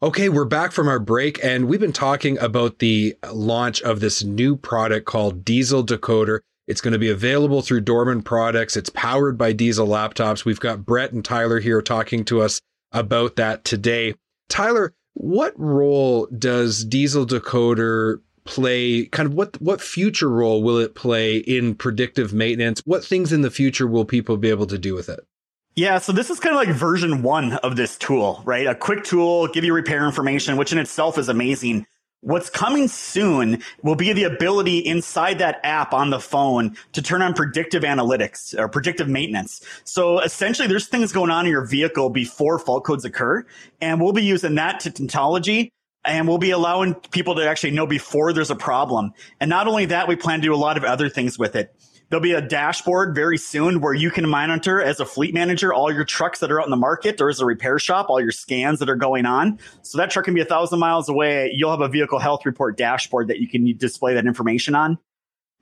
Okay, 0.00 0.28
we're 0.30 0.46
back 0.46 0.72
from 0.72 0.88
our 0.88 1.00
break 1.00 1.44
and 1.44 1.66
we've 1.66 1.80
been 1.80 1.92
talking 1.92 2.38
about 2.38 2.78
the 2.78 3.16
launch 3.32 3.82
of 3.82 3.98
this 3.98 4.22
new 4.22 4.54
product 4.56 5.06
called 5.06 5.44
Diesel 5.44 5.84
Decoder. 5.84 6.38
It's 6.70 6.80
going 6.80 6.92
to 6.92 6.98
be 7.00 7.10
available 7.10 7.62
through 7.62 7.80
Dorman 7.80 8.22
Products. 8.22 8.76
It's 8.76 8.90
powered 8.90 9.36
by 9.36 9.52
Diesel 9.52 9.88
laptops. 9.88 10.44
We've 10.44 10.60
got 10.60 10.86
Brett 10.86 11.12
and 11.12 11.24
Tyler 11.24 11.58
here 11.58 11.82
talking 11.82 12.24
to 12.26 12.40
us 12.40 12.60
about 12.92 13.34
that 13.36 13.64
today. 13.64 14.14
Tyler, 14.48 14.94
what 15.14 15.52
role 15.58 16.26
does 16.26 16.84
Diesel 16.84 17.26
Decoder 17.26 18.20
play? 18.44 19.06
Kind 19.06 19.26
of 19.26 19.34
what 19.34 19.60
what 19.60 19.80
future 19.80 20.30
role 20.30 20.62
will 20.62 20.78
it 20.78 20.94
play 20.94 21.38
in 21.38 21.74
predictive 21.74 22.32
maintenance? 22.32 22.82
What 22.84 23.04
things 23.04 23.32
in 23.32 23.42
the 23.42 23.50
future 23.50 23.88
will 23.88 24.04
people 24.04 24.36
be 24.36 24.50
able 24.50 24.66
to 24.66 24.78
do 24.78 24.94
with 24.94 25.08
it? 25.08 25.26
Yeah, 25.74 25.98
so 25.98 26.12
this 26.12 26.30
is 26.30 26.38
kind 26.38 26.54
of 26.54 26.64
like 26.64 26.76
version 26.76 27.22
one 27.22 27.54
of 27.54 27.74
this 27.74 27.98
tool, 27.98 28.42
right? 28.44 28.68
A 28.68 28.76
quick 28.76 29.02
tool, 29.02 29.48
give 29.48 29.64
you 29.64 29.74
repair 29.74 30.06
information, 30.06 30.56
which 30.56 30.72
in 30.72 30.78
itself 30.78 31.18
is 31.18 31.28
amazing. 31.28 31.86
What's 32.22 32.50
coming 32.50 32.86
soon 32.86 33.62
will 33.82 33.94
be 33.94 34.12
the 34.12 34.24
ability 34.24 34.78
inside 34.78 35.38
that 35.38 35.58
app 35.64 35.94
on 35.94 36.10
the 36.10 36.20
phone 36.20 36.76
to 36.92 37.00
turn 37.00 37.22
on 37.22 37.32
predictive 37.32 37.82
analytics 37.82 38.56
or 38.58 38.68
predictive 38.68 39.08
maintenance. 39.08 39.62
So 39.84 40.20
essentially 40.20 40.68
there's 40.68 40.86
things 40.86 41.12
going 41.12 41.30
on 41.30 41.46
in 41.46 41.50
your 41.50 41.64
vehicle 41.64 42.10
before 42.10 42.58
fault 42.58 42.84
codes 42.84 43.06
occur. 43.06 43.46
And 43.80 44.02
we'll 44.02 44.12
be 44.12 44.22
using 44.22 44.56
that 44.56 44.80
to 44.80 44.90
technology 44.90 45.72
and 46.04 46.28
we'll 46.28 46.36
be 46.36 46.50
allowing 46.50 46.94
people 46.94 47.36
to 47.36 47.48
actually 47.48 47.70
know 47.70 47.86
before 47.86 48.34
there's 48.34 48.50
a 48.50 48.56
problem. 48.56 49.12
And 49.40 49.48
not 49.48 49.66
only 49.66 49.86
that, 49.86 50.06
we 50.06 50.16
plan 50.16 50.40
to 50.40 50.46
do 50.46 50.54
a 50.54 50.56
lot 50.56 50.76
of 50.76 50.84
other 50.84 51.08
things 51.08 51.38
with 51.38 51.56
it. 51.56 51.74
There'll 52.10 52.20
be 52.20 52.32
a 52.32 52.40
dashboard 52.40 53.14
very 53.14 53.38
soon 53.38 53.80
where 53.80 53.94
you 53.94 54.10
can 54.10 54.28
monitor 54.28 54.82
as 54.82 54.98
a 54.98 55.06
fleet 55.06 55.32
manager 55.32 55.72
all 55.72 55.92
your 55.92 56.04
trucks 56.04 56.40
that 56.40 56.50
are 56.50 56.60
out 56.60 56.66
in 56.66 56.72
the 56.72 56.76
market 56.76 57.20
or 57.20 57.28
as 57.28 57.38
a 57.38 57.46
repair 57.46 57.78
shop, 57.78 58.10
all 58.10 58.20
your 58.20 58.32
scans 58.32 58.80
that 58.80 58.90
are 58.90 58.96
going 58.96 59.26
on. 59.26 59.60
So 59.82 59.96
that 59.98 60.10
truck 60.10 60.24
can 60.24 60.34
be 60.34 60.40
a 60.40 60.44
thousand 60.44 60.80
miles 60.80 61.08
away. 61.08 61.52
You'll 61.54 61.70
have 61.70 61.82
a 61.82 61.88
vehicle 61.88 62.18
health 62.18 62.44
report 62.44 62.76
dashboard 62.76 63.28
that 63.28 63.38
you 63.38 63.48
can 63.48 63.76
display 63.76 64.14
that 64.14 64.26
information 64.26 64.74
on. 64.74 64.98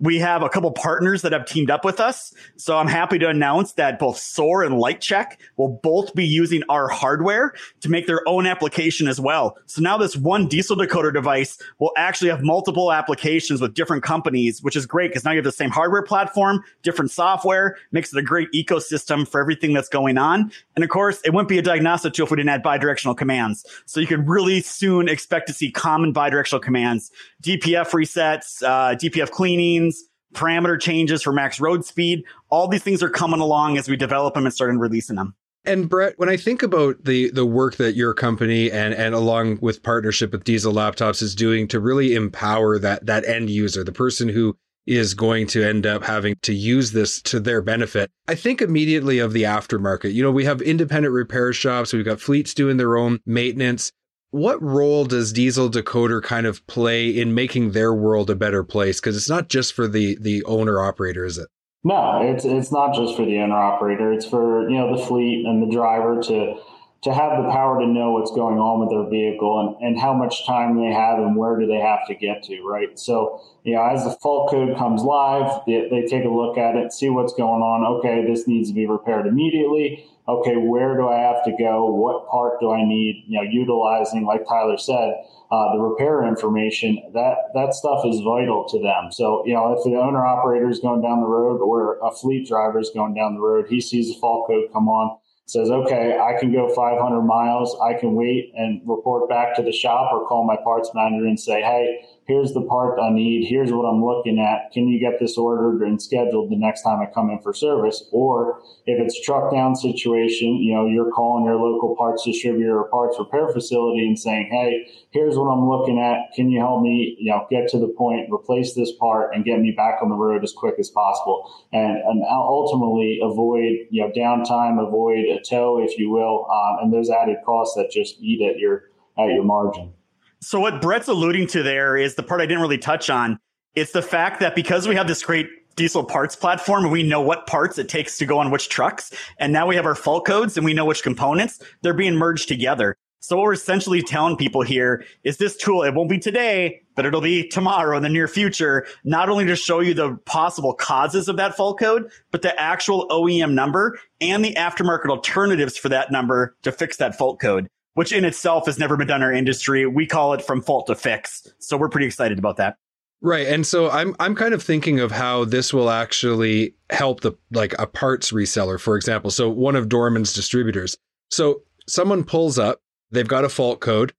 We 0.01 0.19
have 0.19 0.43
a 0.43 0.49
couple 0.49 0.71
partners 0.71 1.23
that 1.23 1.33
have 1.33 1.45
teamed 1.45 1.71
up 1.71 1.85
with 1.85 1.99
us. 1.99 2.33
So 2.57 2.77
I'm 2.77 2.87
happy 2.87 3.19
to 3.19 3.29
announce 3.29 3.73
that 3.73 3.99
both 3.99 4.19
SOAR 4.19 4.63
and 4.63 4.77
LightCheck 4.77 5.39
will 5.57 5.81
both 5.83 6.15
be 6.15 6.25
using 6.25 6.63
our 6.69 6.89
hardware 6.89 7.53
to 7.81 7.89
make 7.89 8.07
their 8.07 8.21
own 8.29 8.47
application 8.47 9.09
as 9.09 9.21
well. 9.21 9.57
So 9.67 9.83
now 9.83 9.99
this 9.99 10.17
one 10.17 10.47
diesel 10.47 10.77
decoder 10.77 11.13
device 11.13 11.59
will 11.81 11.93
actually 11.97 12.31
have 12.31 12.43
multiple 12.43 12.93
applications 12.93 13.61
with 13.61 13.75
different 13.75 14.05
companies, 14.05 14.63
which 14.63 14.77
is 14.77 14.87
great 14.87 15.11
because 15.11 15.25
now 15.25 15.33
you 15.33 15.39
have 15.39 15.45
the 15.45 15.53
same 15.53 15.71
hardware 15.71 16.03
platform, 16.03 16.63
different 16.83 17.11
software, 17.11 17.77
makes 17.91 18.13
it 18.13 18.19
a 18.19 18.23
great 18.23 18.49
ecosystem 18.53 19.27
for 19.27 19.41
everything 19.41 19.73
that's 19.73 19.89
going 19.89 20.17
on. 20.17 20.53
And 20.77 20.85
of 20.85 20.91
course, 20.91 21.21
it 21.25 21.33
wouldn't 21.33 21.49
be 21.49 21.59
a 21.59 21.63
diagnostic 21.63 22.13
tool 22.13 22.27
if 22.27 22.31
we 22.31 22.37
didn't 22.37 22.51
add 22.51 22.63
bidirectional 22.63 23.17
commands. 23.17 23.67
So 23.87 23.99
you 23.99 24.07
can 24.07 24.25
really 24.27 24.61
soon 24.61 25.09
expect 25.09 25.49
to 25.49 25.53
see 25.53 25.73
common 25.73 26.15
bidirectional 26.15 26.63
commands, 26.63 27.11
DPF 27.43 27.91
resets, 27.91 28.63
uh, 28.63 28.95
DPF 28.95 29.31
cleaning, 29.31 29.88
parameter 30.35 30.81
changes 30.81 31.23
for 31.23 31.33
max 31.33 31.61
road 31.61 31.85
speed. 31.85 32.25
All 32.51 32.69
these 32.69 32.83
things 32.83 33.03
are 33.03 33.11
coming 33.11 33.41
along 33.41 33.79
as 33.79 33.89
we 33.89 33.97
develop 33.97 34.35
them 34.35 34.47
and 34.47 34.55
start 34.55 34.75
releasing 34.77 35.17
them. 35.17 35.35
And 35.65 35.89
Brett, 35.89 36.15
when 36.19 36.29
I 36.29 36.37
think 36.37 36.63
about 36.63 37.05
the 37.05 37.31
the 37.31 37.45
work 37.45 37.77
that 37.77 37.95
your 37.95 38.15
company 38.15 38.71
and 38.71 38.95
and 38.95 39.15
along 39.15 39.59
with 39.61 39.83
partnership 39.83 40.33
with 40.33 40.45
Diesel 40.45 40.73
Laptops 40.73 41.21
is 41.21 41.35
doing 41.35 41.69
to 41.69 41.81
really 41.81 42.15
empower 42.15 42.79
that 42.79 43.07
that 43.07 43.27
end 43.27 43.51
user, 43.51 43.85
the 43.85 43.93
person 43.93 44.29
who 44.29 44.57
is 44.87 45.13
going 45.13 45.47
to 45.47 45.63
end 45.63 45.85
up 45.85 46.03
having 46.03 46.35
to 46.41 46.55
use 46.55 46.93
this 46.93 47.21
to 47.21 47.39
their 47.39 47.61
benefit. 47.61 48.11
I 48.27 48.35
think 48.35 48.63
immediately 48.63 49.19
of 49.19 49.35
the 49.35 49.43
aftermarket. 49.43 50.15
You 50.15 50.23
know, 50.23 50.31
we 50.31 50.47
have 50.47 50.63
independent 50.63 51.13
repair 51.13 51.53
shops, 51.53 51.93
we've 51.93 52.05
got 52.07 52.21
fleets 52.21 52.55
doing 52.55 52.79
their 52.79 52.97
own 52.97 53.21
maintenance. 53.27 53.93
What 54.31 54.63
role 54.63 55.07
does 55.07 55.33
Diesel 55.33 55.71
Decoder 55.71 56.23
kind 56.23 56.47
of 56.47 56.67
play 56.67 57.09
in 57.09 57.35
making 57.35 57.73
their 57.73 57.95
world 57.95 58.29
a 58.29 58.35
better 58.35 58.63
place? 58.63 59.01
Because 59.01 59.17
it's 59.17 59.29
not 59.31 59.49
just 59.49 59.73
for 59.73 59.89
the 59.89 60.19
the 60.21 60.45
owner 60.45 60.83
operator, 60.83 61.25
is 61.25 61.39
it? 61.39 61.49
No, 61.83 62.21
it's 62.21 62.45
it's 62.45 62.71
not 62.71 62.95
just 62.95 63.17
for 63.17 63.25
the 63.25 63.39
owner 63.39 63.57
operator. 63.57 64.13
It's 64.13 64.27
for 64.27 64.69
you 64.69 64.77
know 64.77 64.95
the 64.97 65.03
fleet 65.03 65.47
and 65.47 65.63
the 65.63 65.75
driver 65.75 66.21
to 66.25 66.61
to 67.03 67.15
have 67.15 67.43
the 67.43 67.49
power 67.51 67.81
to 67.81 67.87
know 67.87 68.13
what's 68.13 68.33
going 68.33 68.59
on 68.59 68.81
with 68.81 68.91
their 68.91 69.09
vehicle 69.09 69.61
and, 69.61 69.87
and 69.87 70.01
how 70.01 70.13
much 70.13 70.45
time 70.45 70.77
they 70.77 70.93
have 70.93 71.19
and 71.19 71.37
where 71.37 71.59
do 71.59 71.67
they 71.67 71.79
have 71.79 72.07
to 72.09 72.15
get 72.15 72.43
to, 72.43 72.61
right? 72.63 72.99
So, 72.99 73.41
you 73.63 73.75
know, 73.75 73.85
as 73.85 74.05
the 74.05 74.11
fault 74.21 74.51
code 74.51 74.77
comes 74.77 75.03
live, 75.03 75.63
they, 75.67 75.89
they 75.91 76.07
take 76.07 76.25
a 76.25 76.29
look 76.29 76.59
at 76.59 76.75
it, 76.75 76.93
see 76.93 77.09
what's 77.09 77.35
going 77.35 77.63
on. 77.63 77.99
Okay, 77.99 78.27
this 78.27 78.49
needs 78.49 78.71
to 78.71 78.75
be 78.75 78.87
repaired 78.87 79.27
immediately 79.27 80.09
okay, 80.29 80.57
where 80.57 80.95
do 80.97 81.09
I 81.09 81.19
have 81.21 81.43
to 81.45 81.53
go? 81.59 81.87
What 81.87 82.29
part 82.29 82.61
do 82.61 82.71
I 82.71 82.85
need? 82.85 83.25
You 83.27 83.39
know, 83.39 83.51
utilizing, 83.51 84.27
like 84.27 84.47
Tyler 84.47 84.77
said, 84.77 85.15
uh, 85.51 85.73
the 85.73 85.81
repair 85.81 86.25
information. 86.25 87.03
That 87.15 87.37
that 87.55 87.73
stuff 87.73 88.05
is 88.05 88.21
vital 88.21 88.69
to 88.69 88.83
them. 88.83 89.11
So, 89.11 89.43
you 89.47 89.55
know, 89.55 89.73
if 89.73 89.83
the 89.85 89.99
owner 89.99 90.25
operator 90.25 90.69
is 90.69 90.81
going 90.81 91.01
down 91.01 91.21
the 91.21 91.27
road 91.27 91.61
or 91.61 91.99
a 92.07 92.13
fleet 92.13 92.47
driver 92.47 92.79
is 92.79 92.91
going 92.95 93.15
down 93.15 93.35
the 93.35 93.41
road, 93.41 93.67
he 93.69 93.81
sees 93.81 94.13
the 94.13 94.21
fault 94.21 94.47
code 94.47 94.71
come 94.73 94.89
on 94.89 95.19
says, 95.49 95.71
okay, 95.71 96.19
I 96.19 96.39
can 96.39 96.53
go 96.53 96.69
500 96.75 97.23
miles. 97.23 97.75
I 97.83 97.95
can 97.95 98.15
wait 98.15 98.53
and 98.55 98.83
report 98.87 99.31
back 99.31 99.57
to 99.57 99.63
the 99.63 99.73
shop 99.73 100.13
or 100.13 100.27
call 100.27 100.45
my 100.45 100.57
parts 100.57 100.91
manager 100.95 101.25
and 101.25 101.41
say, 101.41 101.63
hey, 101.63 102.05
here's 102.29 102.53
the 102.53 102.63
part 102.63 103.01
I 103.01 103.11
need. 103.11 103.49
Here's 103.49 103.73
what 103.73 103.87
I'm 103.87 104.05
looking 104.05 104.39
at. 104.39 104.71
Can 104.73 104.87
you 104.87 105.01
get 105.01 105.19
this 105.19 105.39
ordered 105.39 105.83
and 105.83 106.01
scheduled 106.01 106.51
the 106.51 106.59
next 106.59 106.83
time 106.83 107.01
I 107.01 107.07
come 107.07 107.31
in 107.31 107.41
for 107.41 107.55
service? 107.55 108.05
Or 108.13 108.61
if 108.85 109.01
it's 109.01 109.21
truck 109.25 109.51
down 109.51 109.75
situation, 109.75 110.57
you 110.57 110.75
know, 110.75 110.87
you're 110.87 111.11
calling 111.11 111.47
your 111.47 111.57
local 111.57 111.97
parts 111.97 112.25
distributor 112.25 112.79
or 112.79 112.89
parts 112.91 113.17
repair 113.19 113.49
facility 113.49 114.07
and 114.07 114.19
saying, 114.19 114.51
hey, 114.53 114.87
here's 115.11 115.37
what 115.37 115.47
I'm 115.47 115.67
looking 115.67 115.99
at. 115.99 116.35
Can 116.37 116.51
you 116.51 116.61
help 116.61 116.83
me, 116.83 117.17
you 117.19 117.31
know, 117.31 117.47
get 117.51 117.67
to 117.71 117.79
the 117.79 117.89
point, 117.89 118.29
replace 118.31 118.75
this 118.75 118.93
part 118.93 119.35
and 119.35 119.45
get 119.45 119.59
me 119.61 119.73
back 119.73 120.01
on 120.03 120.11
the 120.11 120.15
road 120.15 120.45
as 120.45 120.53
quick 120.53 120.75
as 120.79 120.91
possible 120.91 121.51
and, 121.73 121.97
and 121.97 122.23
ultimately 122.29 123.21
avoid, 123.23 123.89
you 123.91 124.03
know, 124.03 124.13
downtime, 124.15 124.87
avoid 124.87 125.25
a 125.25 125.41
tow, 125.41 125.83
if 125.83 125.99
you 125.99 126.11
will, 126.11 126.47
um, 126.51 126.85
and 126.85 126.93
those 126.93 127.09
added 127.09 127.39
costs 127.47 127.75
that 127.75 127.91
just 127.91 128.21
eat 128.21 128.43
at 128.47 128.59
your, 128.59 128.91
at 129.17 129.29
your 129.29 129.45
margin. 129.45 129.95
So 130.41 130.61
what 130.61 130.81
Brett's 130.81 131.09
alluding 131.09 131.49
to 131.49 131.65
there 131.65 131.97
is 131.97 132.15
the 132.15 132.23
part 132.23 132.41
I 132.41 132.47
didn't 132.47 132.63
really 132.63 132.79
touch 132.79 133.11
on. 133.11 133.41
It's 133.75 133.93
the 133.93 134.03
fact 134.03 134.39
that 134.41 134.55
because 134.55 134.87
we 134.87 134.95
have 134.95 135.09
this 135.09 135.23
great 135.23 135.49
diesel 135.75 136.05
parts 136.05 136.35
platform 136.35 136.91
we 136.91 137.05
know 137.05 137.21
what 137.21 137.47
parts 137.47 137.79
it 137.79 137.89
takes 137.89 138.19
to 138.19 138.27
go 138.27 138.39
on 138.39 138.51
which 138.51 138.69
trucks, 138.69 139.13
and 139.39 139.53
now 139.53 139.67
we 139.67 139.77
have 139.77 139.87
our 139.87 139.95
fault 139.95 140.27
codes 140.27 140.57
and 140.57 140.65
we 140.65 140.75
know 140.75 140.85
which 140.85 141.03
components, 141.03 141.61
they're 141.83 141.95
being 141.95 142.15
merged 142.15 142.49
together. 142.49 142.97
So 143.21 143.37
what 143.37 143.45
we're 143.45 143.53
essentially 143.53 144.03
telling 144.03 144.37
people 144.37 144.63
here 144.63 145.05
is 145.25 145.39
this 145.39 145.57
tool, 145.57 145.83
it 145.83 145.93
won't 145.95 146.09
be 146.09 146.19
today, 146.19 146.83
but 146.95 147.05
it'll 147.05 147.21
be 147.21 147.49
tomorrow 147.49 147.97
in 147.97 148.03
the 148.03 148.09
near 148.09 148.29
future, 148.29 148.87
not 149.05 149.29
only 149.29 149.45
to 149.47 149.57
show 149.57 149.81
you 149.81 149.93
the 149.93 150.17
possible 150.25 150.73
causes 150.73 151.29
of 151.29 151.37
that 151.37 151.57
fault 151.57 151.81
code, 151.81 152.11
but 152.31 152.43
the 152.43 152.61
actual 152.61 153.09
OEM 153.09 153.55
number 153.55 153.99
and 154.21 154.45
the 154.45 154.55
aftermarket 154.55 155.11
alternatives 155.11 155.77
for 155.77 155.89
that 155.89 156.13
number 156.13 156.57
to 156.63 156.71
fix 156.71 156.97
that 156.97 157.19
fault 157.19 157.41
code 157.41 157.69
which 157.99 158.13
in 158.13 158.25
itself 158.25 158.67
has 158.67 158.79
never 158.79 158.97
been 158.97 159.09
done 159.09 159.23
in 159.23 159.25
our 159.25 159.33
industry. 159.33 159.85
We 159.85 160.07
call 160.07 160.33
it 160.33 160.41
from 160.41 160.63
fault 160.63 160.87
to 160.87 160.95
fix. 160.95 161.49
So 161.59 161.77
we're 161.77 161.89
pretty 161.89 162.07
excited 162.07 162.39
about 162.39 162.57
that. 162.59 162.77
Right. 163.21 163.49
And 163.49 163.67
so 163.67 163.91
I'm 163.91 164.15
I'm 164.21 164.37
kind 164.37 164.55
of 164.55 164.63
thinking 164.63 165.01
of 165.01 165.11
how 165.11 165.45
this 165.45 165.75
will 165.75 165.91
actually 165.91 166.77
help 166.91 167.23
the 167.23 167.33
like 167.51 167.75
a 167.77 167.89
parts 167.89 168.31
reseller, 168.31 168.79
for 168.79 168.95
example. 168.95 169.33
So 169.33 169.51
one 169.51 169.75
of 169.75 169.89
Dorman's 169.89 170.33
distributors. 170.33 170.97
So 171.33 171.63
someone 171.89 172.23
pulls 172.23 172.57
up, 172.57 172.81
they've 173.11 173.27
got 173.27 173.45
a 173.45 173.49
fault 173.49 173.81
code, 173.81 174.13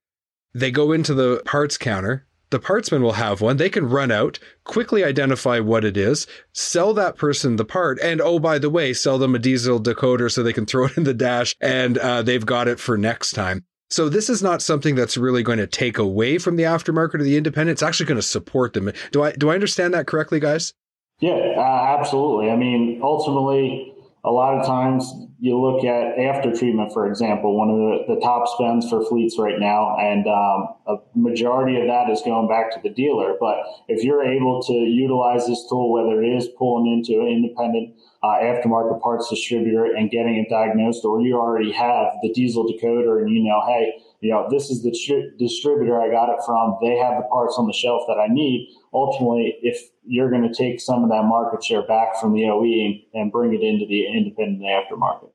they 0.54 0.72
go 0.72 0.92
into 0.92 1.14
the 1.14 1.42
parts 1.46 1.78
counter, 1.78 2.28
the 2.50 2.60
partsman 2.60 3.02
will 3.02 3.14
have 3.14 3.40
one. 3.40 3.56
They 3.56 3.70
can 3.70 3.88
run 3.88 4.12
out, 4.12 4.40
quickly 4.66 5.06
identify 5.06 5.62
what 5.62 5.86
it 5.86 5.96
is, 5.96 6.28
sell 6.52 6.94
that 6.96 7.16
person 7.16 7.56
the 7.56 7.64
part, 7.64 7.98
and 8.02 8.20
oh, 8.20 8.40
by 8.40 8.60
the 8.60 8.70
way, 8.70 8.92
sell 8.92 9.18
them 9.18 9.36
a 9.36 9.40
diesel 9.40 9.80
decoder 9.80 10.30
so 10.30 10.44
they 10.44 10.52
can 10.52 10.66
throw 10.66 10.88
it 10.88 10.98
in 10.98 11.06
the 11.06 11.14
dash 11.14 11.56
and 11.62 11.98
uh, 11.98 12.22
they've 12.22 12.46
got 12.46 12.68
it 12.68 12.80
for 12.80 12.98
next 12.98 13.32
time. 13.32 13.64
So 13.90 14.08
this 14.08 14.30
is 14.30 14.44
not 14.44 14.62
something 14.62 14.96
that's 14.96 15.18
really 15.18 15.42
going 15.42 15.58
to 15.58 15.68
take 15.68 15.98
away 15.98 16.38
from 16.38 16.58
the 16.58 16.64
aftermarket 16.64 17.16
or 17.16 17.24
the 17.24 17.38
independent. 17.38 17.76
It's 17.76 17.84
actually 17.84 18.06
going 18.06 18.20
to 18.20 18.22
support 18.22 18.74
them. 18.74 18.92
Do 19.12 19.24
I 19.24 19.32
do 19.32 19.50
I 19.50 19.56
understand 19.56 19.94
that 19.94 20.08
correctly, 20.08 20.40
guys? 20.40 20.74
Yeah, 21.20 21.56
uh, 21.58 21.98
absolutely. 22.00 22.50
I 22.50 22.56
mean, 22.56 23.02
ultimately, 23.04 23.94
a 24.24 24.32
lot 24.32 24.58
of 24.58 24.66
times 24.66 25.12
you 25.40 25.60
look 25.60 25.84
at 25.84 26.20
after 26.20 26.56
treatment, 26.56 26.94
for 26.94 27.08
example, 27.08 27.58
one 27.58 27.70
of 27.70 27.78
the, 27.78 28.16
the 28.16 28.22
top 28.22 28.48
spends 28.48 28.90
for 28.90 29.04
fleets 29.06 29.38
right 29.40 29.60
now, 29.60 29.98
and 29.98 30.28
um, 30.28 30.76
a 30.88 30.98
majority 31.16 31.80
of 31.80 31.88
that 31.88 32.10
is 32.10 32.22
going 32.22 32.48
back 32.48 32.72
to 32.74 32.80
the 32.84 32.90
dealer. 32.90 33.36
But 33.40 33.58
if 33.88 34.04
you're 34.04 34.24
able 34.24 34.62
to 34.64 34.74
utilize 34.74 35.48
this 35.48 35.66
tool, 35.70 35.92
whether 35.92 36.22
it 36.22 36.36
is 36.36 36.48
pulling 36.58 36.92
into 36.92 37.22
an 37.22 37.28
independent 37.28 37.96
uh, 38.22 38.36
aftermarket 38.42 39.02
parts 39.02 39.30
distributor 39.30 39.86
and 39.86 40.12
getting 40.12 40.36
it 40.36 40.50
diagnosed, 40.50 41.06
or 41.06 41.22
you 41.22 41.36
already 41.36 41.72
have 41.72 42.08
the 42.22 42.32
diesel 42.34 42.66
decoder 42.66 43.22
and 43.22 43.34
you 43.34 43.44
know, 43.44 43.62
hey, 43.66 43.94
you 44.22 44.32
know, 44.32 44.48
this 44.50 44.70
is 44.70 44.84
the 44.84 44.92
tri- 44.92 45.30
distributor 45.38 46.02
I 46.02 46.10
got 46.12 46.30
it 46.30 46.40
from. 46.46 46.78
They 46.82 46.98
have 46.98 47.16
the 47.18 47.28
parts 47.32 47.56
on 47.58 47.68
the 47.68 47.74
shelf 47.74 48.04
that 48.08 48.18
I 48.18 48.28
need. 48.28 48.70
Ultimately, 48.94 49.56
if 49.62 49.82
you're 50.04 50.30
going 50.30 50.44
to 50.44 50.54
take 50.54 50.82
some 50.82 51.04
of 51.04 51.10
that 51.10 51.24
market 51.24 51.64
share 51.64 51.84
back 51.84 52.20
from 52.20 52.34
the 52.34 52.46
OE 52.46 53.00
and 53.14 53.32
bring 53.32 53.54
it 53.54 53.62
into 53.62 53.86
the 53.88 54.08
independent 54.08 54.64
aftermarket. 54.64 55.32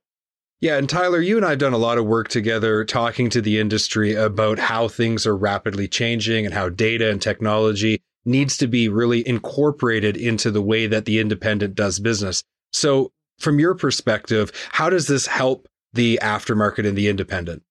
Yeah, 0.60 0.76
and 0.76 0.88
Tyler, 0.88 1.20
you 1.20 1.36
and 1.36 1.44
I 1.44 1.50
have 1.50 1.58
done 1.58 1.72
a 1.72 1.78
lot 1.78 1.98
of 1.98 2.06
work 2.06 2.28
together 2.28 2.84
talking 2.84 3.28
to 3.30 3.40
the 3.40 3.58
industry 3.58 4.14
about 4.14 4.58
how 4.58 4.88
things 4.88 5.26
are 5.26 5.36
rapidly 5.36 5.88
changing 5.88 6.44
and 6.44 6.54
how 6.54 6.68
data 6.68 7.10
and 7.10 7.20
technology 7.20 8.00
needs 8.24 8.56
to 8.58 8.66
be 8.66 8.88
really 8.88 9.26
incorporated 9.26 10.16
into 10.16 10.50
the 10.50 10.62
way 10.62 10.86
that 10.86 11.04
the 11.04 11.18
independent 11.18 11.74
does 11.74 11.98
business. 11.98 12.42
So, 12.74 13.12
from 13.38 13.58
your 13.58 13.74
perspective, 13.74 14.52
how 14.70 14.90
does 14.90 15.06
this 15.06 15.26
help 15.26 15.68
the 15.92 16.18
aftermarket 16.22 16.86
and 16.86 16.98
the 16.98 17.08
independent? 17.08 17.62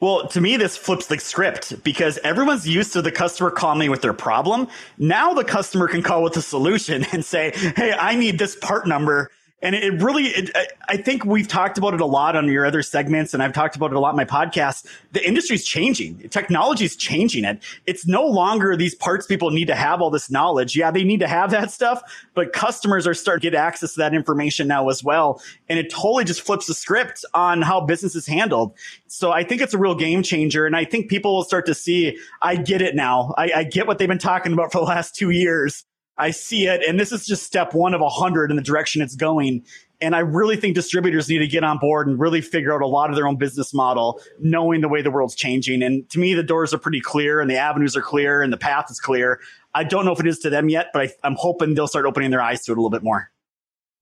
Well, 0.00 0.28
to 0.28 0.40
me, 0.40 0.58
this 0.58 0.76
flips 0.76 1.06
the 1.06 1.18
script 1.18 1.82
because 1.82 2.18
everyone's 2.18 2.68
used 2.68 2.92
to 2.92 3.00
the 3.00 3.10
customer 3.10 3.50
calling 3.50 3.90
with 3.90 4.02
their 4.02 4.12
problem. 4.12 4.68
Now 4.98 5.32
the 5.32 5.44
customer 5.44 5.88
can 5.88 6.02
call 6.02 6.22
with 6.22 6.36
a 6.36 6.42
solution 6.42 7.06
and 7.12 7.24
say, 7.24 7.52
Hey, 7.54 7.92
I 7.92 8.16
need 8.16 8.38
this 8.38 8.54
part 8.54 8.86
number 8.86 9.30
and 9.64 9.74
it 9.74 10.02
really, 10.02 10.24
it, 10.24 10.50
I 10.86 10.98
think 10.98 11.24
we've 11.24 11.48
talked 11.48 11.78
about 11.78 11.94
it 11.94 12.00
a 12.00 12.06
lot 12.06 12.36
on 12.36 12.46
your 12.48 12.66
other 12.66 12.82
segments, 12.82 13.32
and 13.32 13.42
I've 13.42 13.54
talked 13.54 13.74
about 13.74 13.90
it 13.90 13.96
a 13.96 13.98
lot 13.98 14.10
in 14.10 14.16
my 14.16 14.24
podcast. 14.26 14.86
The 15.12 15.26
industry's 15.26 15.64
changing. 15.64 16.28
Technology 16.28 16.84
is 16.84 16.94
changing 16.94 17.44
it. 17.44 17.62
It's 17.86 18.06
no 18.06 18.26
longer 18.26 18.76
these 18.76 18.94
parts 18.94 19.26
people 19.26 19.50
need 19.50 19.66
to 19.66 19.74
have 19.74 20.02
all 20.02 20.10
this 20.10 20.30
knowledge. 20.30 20.76
Yeah, 20.76 20.90
they 20.90 21.02
need 21.02 21.20
to 21.20 21.26
have 21.26 21.50
that 21.52 21.70
stuff, 21.70 22.02
but 22.34 22.52
customers 22.52 23.06
are 23.06 23.14
starting 23.14 23.40
to 23.40 23.50
get 23.50 23.58
access 23.58 23.94
to 23.94 24.00
that 24.00 24.12
information 24.12 24.68
now 24.68 24.90
as 24.90 25.02
well. 25.02 25.40
And 25.68 25.78
it 25.78 25.90
totally 25.90 26.24
just 26.24 26.42
flips 26.42 26.66
the 26.66 26.74
script 26.74 27.24
on 27.32 27.62
how 27.62 27.80
business 27.80 28.14
is 28.14 28.26
handled. 28.26 28.74
So 29.06 29.32
I 29.32 29.44
think 29.44 29.62
it's 29.62 29.72
a 29.72 29.78
real 29.78 29.94
game 29.94 30.22
changer. 30.22 30.66
And 30.66 30.76
I 30.76 30.84
think 30.84 31.08
people 31.08 31.34
will 31.34 31.44
start 31.44 31.64
to 31.66 31.74
see, 31.74 32.18
I 32.42 32.56
get 32.56 32.82
it 32.82 32.94
now. 32.94 33.32
I, 33.38 33.50
I 33.56 33.64
get 33.64 33.86
what 33.86 33.96
they've 33.96 34.06
been 34.06 34.18
talking 34.18 34.52
about 34.52 34.72
for 34.72 34.78
the 34.78 34.84
last 34.84 35.14
two 35.16 35.30
years. 35.30 35.84
I 36.16 36.30
see 36.30 36.66
it. 36.66 36.82
And 36.86 36.98
this 36.98 37.12
is 37.12 37.26
just 37.26 37.42
step 37.42 37.74
one 37.74 37.94
of 37.94 38.00
a 38.00 38.08
hundred 38.08 38.50
in 38.50 38.56
the 38.56 38.62
direction 38.62 39.02
it's 39.02 39.16
going. 39.16 39.64
And 40.00 40.14
I 40.14 40.20
really 40.20 40.56
think 40.56 40.74
distributors 40.74 41.28
need 41.28 41.38
to 41.38 41.46
get 41.46 41.64
on 41.64 41.78
board 41.78 42.06
and 42.06 42.18
really 42.18 42.40
figure 42.40 42.74
out 42.74 42.82
a 42.82 42.86
lot 42.86 43.10
of 43.10 43.16
their 43.16 43.26
own 43.26 43.36
business 43.36 43.72
model, 43.72 44.20
knowing 44.38 44.80
the 44.80 44.88
way 44.88 45.02
the 45.02 45.10
world's 45.10 45.34
changing. 45.34 45.82
And 45.82 46.08
to 46.10 46.18
me, 46.18 46.34
the 46.34 46.42
doors 46.42 46.74
are 46.74 46.78
pretty 46.78 47.00
clear 47.00 47.40
and 47.40 47.50
the 47.50 47.56
avenues 47.56 47.96
are 47.96 48.02
clear 48.02 48.42
and 48.42 48.52
the 48.52 48.56
path 48.56 48.90
is 48.90 49.00
clear. 49.00 49.40
I 49.74 49.82
don't 49.84 50.04
know 50.04 50.12
if 50.12 50.20
it 50.20 50.26
is 50.26 50.38
to 50.40 50.50
them 50.50 50.68
yet, 50.68 50.90
but 50.92 51.10
I, 51.22 51.26
am 51.26 51.36
hoping 51.38 51.74
they'll 51.74 51.88
start 51.88 52.06
opening 52.06 52.30
their 52.30 52.42
eyes 52.42 52.64
to 52.64 52.72
it 52.72 52.78
a 52.78 52.80
little 52.80 52.90
bit 52.90 53.02
more. 53.02 53.30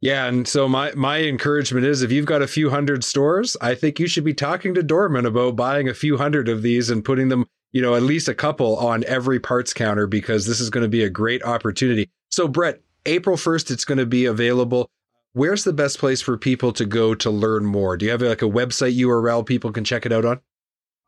Yeah, 0.00 0.26
and 0.26 0.48
so 0.48 0.68
my 0.68 0.92
my 0.96 1.22
encouragement 1.22 1.86
is 1.86 2.02
if 2.02 2.10
you've 2.10 2.26
got 2.26 2.42
a 2.42 2.48
few 2.48 2.70
hundred 2.70 3.04
stores, 3.04 3.56
I 3.60 3.76
think 3.76 4.00
you 4.00 4.08
should 4.08 4.24
be 4.24 4.34
talking 4.34 4.74
to 4.74 4.82
Dorman 4.82 5.24
about 5.24 5.54
buying 5.54 5.88
a 5.88 5.94
few 5.94 6.16
hundred 6.16 6.48
of 6.48 6.62
these 6.62 6.90
and 6.90 7.04
putting 7.04 7.28
them 7.28 7.46
you 7.72 7.80
know, 7.82 7.94
at 7.94 8.02
least 8.02 8.28
a 8.28 8.34
couple 8.34 8.76
on 8.76 9.02
every 9.04 9.40
parts 9.40 9.72
counter 9.72 10.06
because 10.06 10.46
this 10.46 10.60
is 10.60 10.70
going 10.70 10.82
to 10.82 10.88
be 10.88 11.02
a 11.02 11.10
great 11.10 11.42
opportunity. 11.42 12.10
So, 12.30 12.46
Brett, 12.46 12.80
April 13.06 13.36
1st, 13.36 13.70
it's 13.70 13.84
going 13.84 13.98
to 13.98 14.06
be 14.06 14.26
available. 14.26 14.88
Where's 15.32 15.64
the 15.64 15.72
best 15.72 15.98
place 15.98 16.20
for 16.20 16.36
people 16.36 16.72
to 16.74 16.84
go 16.84 17.14
to 17.14 17.30
learn 17.30 17.64
more? 17.64 17.96
Do 17.96 18.04
you 18.04 18.12
have 18.12 18.22
like 18.22 18.42
a 18.42 18.46
website 18.46 18.98
URL 18.98 19.44
people 19.44 19.72
can 19.72 19.84
check 19.84 20.04
it 20.04 20.12
out 20.12 20.26
on? 20.26 20.40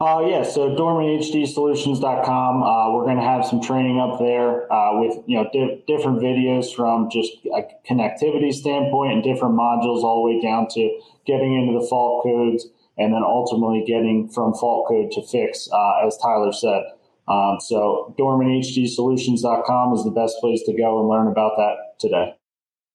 Uh, 0.01 0.25
yeah, 0.27 0.43
so 0.43 0.75
DormanHDSolutions.com. 0.75 2.63
Uh, 2.63 2.93
we're 2.93 3.05
going 3.05 3.17
to 3.17 3.23
have 3.23 3.45
some 3.45 3.63
training 3.63 4.01
up 4.01 4.19
there 4.19 4.71
uh, 4.73 4.99
with 4.99 5.23
you 5.27 5.37
know 5.37 5.49
di- 5.53 5.85
different 5.87 6.19
videos 6.19 6.75
from 6.75 7.09
just 7.11 7.33
a 7.47 7.63
connectivity 7.89 8.53
standpoint 8.53 9.13
and 9.13 9.23
different 9.23 9.55
modules, 9.55 10.03
all 10.03 10.25
the 10.25 10.35
way 10.35 10.43
down 10.43 10.67
to 10.69 11.01
getting 11.27 11.55
into 11.55 11.79
the 11.79 11.87
fault 11.87 12.25
codes 12.25 12.67
and 12.99 13.13
then 13.13 13.23
ultimately 13.25 13.85
getting 13.87 14.29
from 14.29 14.55
fault 14.55 14.89
code 14.89 15.11
to 15.13 15.23
fix, 15.27 15.69
uh, 15.73 16.07
as 16.07 16.17
Tyler 16.19 16.53
said. 16.53 16.83
Um, 17.27 17.57
so 17.61 18.15
DormanHDSolutions.com 18.19 19.95
is 19.95 20.05
the 20.05 20.11
best 20.11 20.37
place 20.41 20.63
to 20.65 20.77
go 20.77 21.01
and 21.01 21.09
learn 21.09 21.27
about 21.27 21.53
that 21.57 21.99
today. 21.99 22.35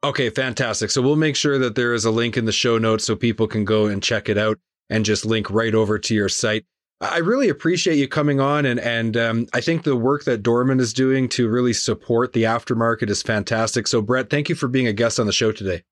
Okay, 0.04 0.30
fantastic. 0.30 0.92
So 0.92 1.02
we'll 1.02 1.18
make 1.18 1.36
sure 1.36 1.58
that 1.60 1.76
there 1.76 1.94
is 1.94 2.06
a 2.06 2.12
link 2.12 2.38
in 2.38 2.46
the 2.46 2.52
show 2.52 2.78
notes 2.78 3.06
so 3.06 3.16
people 3.16 3.48
can 3.48 3.66
go 3.66 3.88
and 3.88 4.02
check 4.02 4.30
it 4.30 4.38
out 4.38 4.58
and 4.90 5.04
just 5.04 5.26
link 5.26 5.50
right 5.50 5.76
over 5.76 6.00
to 6.00 6.16
your 6.16 6.30
site. 6.30 6.66
I 7.02 7.20
really 7.20 7.48
appreciate 7.48 7.98
you 7.98 8.10
coming 8.10 8.42
on, 8.42 8.66
and 8.66 8.78
and 8.78 9.16
um, 9.16 9.48
I 9.54 9.62
think 9.62 9.84
the 9.84 9.96
work 9.96 10.26
that 10.26 10.44
Dorman 10.44 10.82
is 10.82 10.92
doing 10.92 11.30
to 11.30 11.48
really 11.48 11.72
support 11.72 12.34
the 12.34 12.44
aftermarket 12.44 13.10
is 13.10 13.22
fantastic. 13.22 13.88
So, 13.88 14.02
Brett, 14.02 14.30
thank 14.30 14.50
you 14.50 14.56
for 14.56 14.68
being 14.68 14.88
a 14.88 14.92
guest 14.92 15.18
on 15.18 15.26
the 15.26 15.32
show 15.32 15.54
today. 15.54 15.84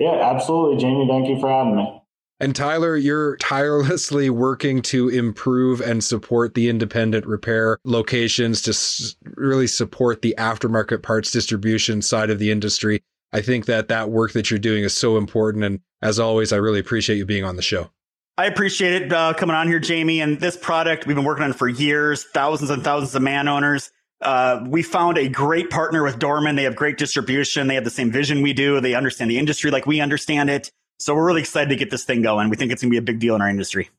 Yeah, 0.00 0.14
absolutely, 0.14 0.78
Jamie. 0.78 1.06
Thank 1.08 1.28
you 1.28 1.38
for 1.38 1.48
having 1.48 1.76
me. 1.76 2.01
And 2.42 2.56
Tyler, 2.56 2.96
you're 2.96 3.36
tirelessly 3.36 4.28
working 4.28 4.82
to 4.82 5.08
improve 5.08 5.80
and 5.80 6.02
support 6.02 6.54
the 6.54 6.68
independent 6.68 7.24
repair 7.24 7.78
locations 7.84 8.60
to 8.62 8.70
s- 8.70 9.14
really 9.36 9.68
support 9.68 10.22
the 10.22 10.34
aftermarket 10.36 11.04
parts 11.04 11.30
distribution 11.30 12.02
side 12.02 12.30
of 12.30 12.40
the 12.40 12.50
industry. 12.50 13.00
I 13.32 13.42
think 13.42 13.66
that 13.66 13.86
that 13.88 14.10
work 14.10 14.32
that 14.32 14.50
you're 14.50 14.58
doing 14.58 14.82
is 14.82 14.92
so 14.92 15.18
important. 15.18 15.62
And 15.62 15.78
as 16.02 16.18
always, 16.18 16.52
I 16.52 16.56
really 16.56 16.80
appreciate 16.80 17.16
you 17.16 17.24
being 17.24 17.44
on 17.44 17.54
the 17.54 17.62
show. 17.62 17.90
I 18.36 18.46
appreciate 18.46 19.02
it 19.02 19.12
uh, 19.12 19.34
coming 19.34 19.54
on 19.54 19.68
here, 19.68 19.78
Jamie. 19.78 20.20
And 20.20 20.40
this 20.40 20.56
product 20.56 21.06
we've 21.06 21.14
been 21.14 21.24
working 21.24 21.44
on 21.44 21.52
for 21.52 21.68
years, 21.68 22.24
thousands 22.34 22.70
and 22.70 22.82
thousands 22.82 23.14
of 23.14 23.22
man 23.22 23.46
owners. 23.46 23.92
Uh, 24.20 24.64
we 24.66 24.82
found 24.82 25.16
a 25.16 25.28
great 25.28 25.70
partner 25.70 26.02
with 26.02 26.18
Dorman. 26.18 26.56
They 26.56 26.64
have 26.64 26.74
great 26.74 26.98
distribution. 26.98 27.68
They 27.68 27.76
have 27.76 27.84
the 27.84 27.90
same 27.90 28.10
vision 28.10 28.42
we 28.42 28.52
do. 28.52 28.80
They 28.80 28.94
understand 28.94 29.30
the 29.30 29.38
industry 29.38 29.70
like 29.70 29.86
we 29.86 30.00
understand 30.00 30.50
it. 30.50 30.72
So 31.02 31.14
we're 31.14 31.26
really 31.26 31.40
excited 31.40 31.70
to 31.70 31.76
get 31.76 31.90
this 31.90 32.04
thing 32.04 32.22
going. 32.22 32.48
We 32.48 32.56
think 32.56 32.70
it's 32.70 32.82
going 32.82 32.90
to 32.90 32.94
be 32.94 32.98
a 32.98 33.02
big 33.02 33.18
deal 33.18 33.34
in 33.34 33.42
our 33.42 33.48
industry. 33.48 33.90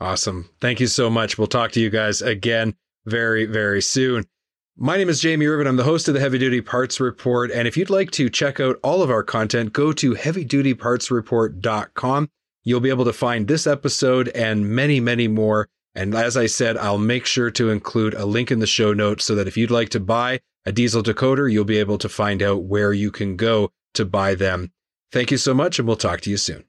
Awesome. 0.00 0.48
Thank 0.60 0.80
you 0.80 0.86
so 0.86 1.10
much. 1.10 1.36
We'll 1.36 1.46
talk 1.46 1.72
to 1.72 1.80
you 1.80 1.90
guys 1.90 2.22
again 2.22 2.74
very, 3.04 3.44
very 3.44 3.82
soon. 3.82 4.24
My 4.76 4.96
name 4.96 5.08
is 5.08 5.20
Jamie 5.20 5.46
Irvin. 5.46 5.66
I'm 5.66 5.76
the 5.76 5.84
host 5.84 6.08
of 6.08 6.14
the 6.14 6.20
Heavy 6.20 6.38
Duty 6.38 6.60
Parts 6.60 7.00
Report. 7.00 7.50
And 7.50 7.68
if 7.68 7.76
you'd 7.76 7.90
like 7.90 8.12
to 8.12 8.30
check 8.30 8.60
out 8.60 8.78
all 8.82 9.02
of 9.02 9.10
our 9.10 9.24
content, 9.24 9.72
go 9.72 9.92
to 9.92 10.14
heavydutypartsreport.com. 10.14 12.30
You'll 12.64 12.80
be 12.80 12.90
able 12.90 13.04
to 13.04 13.12
find 13.12 13.48
this 13.48 13.66
episode 13.66 14.28
and 14.28 14.70
many, 14.70 15.00
many 15.00 15.28
more. 15.28 15.68
And 15.94 16.14
as 16.14 16.36
I 16.36 16.46
said, 16.46 16.76
I'll 16.76 16.96
make 16.96 17.26
sure 17.26 17.50
to 17.50 17.70
include 17.70 18.14
a 18.14 18.24
link 18.24 18.50
in 18.50 18.60
the 18.60 18.66
show 18.66 18.92
notes 18.92 19.24
so 19.24 19.34
that 19.34 19.48
if 19.48 19.56
you'd 19.56 19.70
like 19.70 19.88
to 19.90 20.00
buy 20.00 20.40
a 20.64 20.72
diesel 20.72 21.02
decoder, 21.02 21.52
you'll 21.52 21.64
be 21.64 21.78
able 21.78 21.98
to 21.98 22.08
find 22.08 22.42
out 22.42 22.62
where 22.62 22.92
you 22.92 23.10
can 23.10 23.36
go 23.36 23.70
to 23.94 24.04
buy 24.04 24.34
them. 24.34 24.70
Thank 25.10 25.30
you 25.30 25.38
so 25.38 25.54
much, 25.54 25.78
and 25.78 25.88
we'll 25.88 25.96
talk 25.96 26.20
to 26.22 26.30
you 26.30 26.36
soon. 26.36 26.64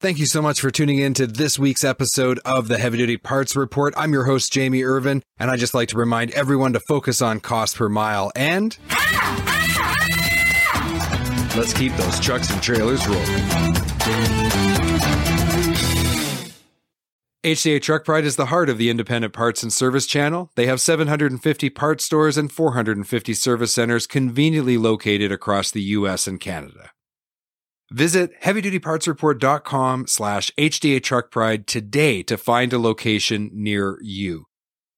Thank 0.00 0.18
you 0.18 0.26
so 0.26 0.42
much 0.42 0.60
for 0.60 0.70
tuning 0.70 0.98
in 0.98 1.14
to 1.14 1.26
this 1.26 1.58
week's 1.58 1.84
episode 1.84 2.38
of 2.44 2.68
the 2.68 2.76
Heavy 2.76 2.98
Duty 2.98 3.16
Parts 3.16 3.56
Report. 3.56 3.94
I'm 3.96 4.12
your 4.12 4.24
host, 4.24 4.52
Jamie 4.52 4.82
Irvin, 4.82 5.22
and 5.38 5.50
I 5.50 5.56
just 5.56 5.72
like 5.72 5.88
to 5.90 5.96
remind 5.96 6.32
everyone 6.32 6.74
to 6.74 6.80
focus 6.88 7.22
on 7.22 7.40
cost 7.40 7.76
per 7.76 7.88
mile 7.88 8.30
and. 8.36 8.76
Let's 11.56 11.72
keep 11.72 11.94
those 11.94 12.20
trucks 12.20 12.50
and 12.50 12.62
trailers 12.62 13.06
rolling. 13.08 13.24
HDA 17.42 17.80
Truck 17.80 18.04
Pride 18.04 18.24
is 18.24 18.34
the 18.34 18.46
heart 18.46 18.68
of 18.68 18.76
the 18.76 18.90
independent 18.90 19.32
parts 19.32 19.62
and 19.62 19.72
service 19.72 20.06
channel. 20.06 20.50
They 20.56 20.66
have 20.66 20.80
750 20.80 21.70
parts 21.70 22.04
stores 22.04 22.36
and 22.36 22.50
450 22.50 23.34
service 23.34 23.72
centers 23.72 24.06
conveniently 24.06 24.76
located 24.76 25.30
across 25.30 25.70
the 25.70 25.82
US 25.82 26.26
and 26.26 26.40
Canada. 26.40 26.90
Visit 27.90 28.40
heavydutypartsreport.com 28.42 30.06
slash 30.08 30.50
HDA 30.58 31.02
Truck 31.02 31.30
Pride 31.30 31.66
today 31.66 32.22
to 32.24 32.36
find 32.36 32.72
a 32.72 32.78
location 32.78 33.50
near 33.52 33.98
you. 34.02 34.46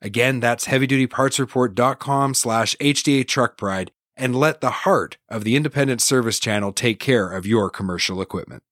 Again, 0.00 0.40
that's 0.40 0.66
heavydutypartsreport.com 0.66 2.34
slash 2.34 2.76
HDA 2.76 3.26
Truck 3.26 3.58
Pride 3.58 3.90
and 4.16 4.34
let 4.34 4.60
the 4.60 4.70
heart 4.70 5.18
of 5.28 5.44
the 5.44 5.54
independent 5.54 6.00
service 6.00 6.40
channel 6.40 6.72
take 6.72 6.98
care 6.98 7.30
of 7.30 7.46
your 7.46 7.68
commercial 7.68 8.22
equipment. 8.22 8.62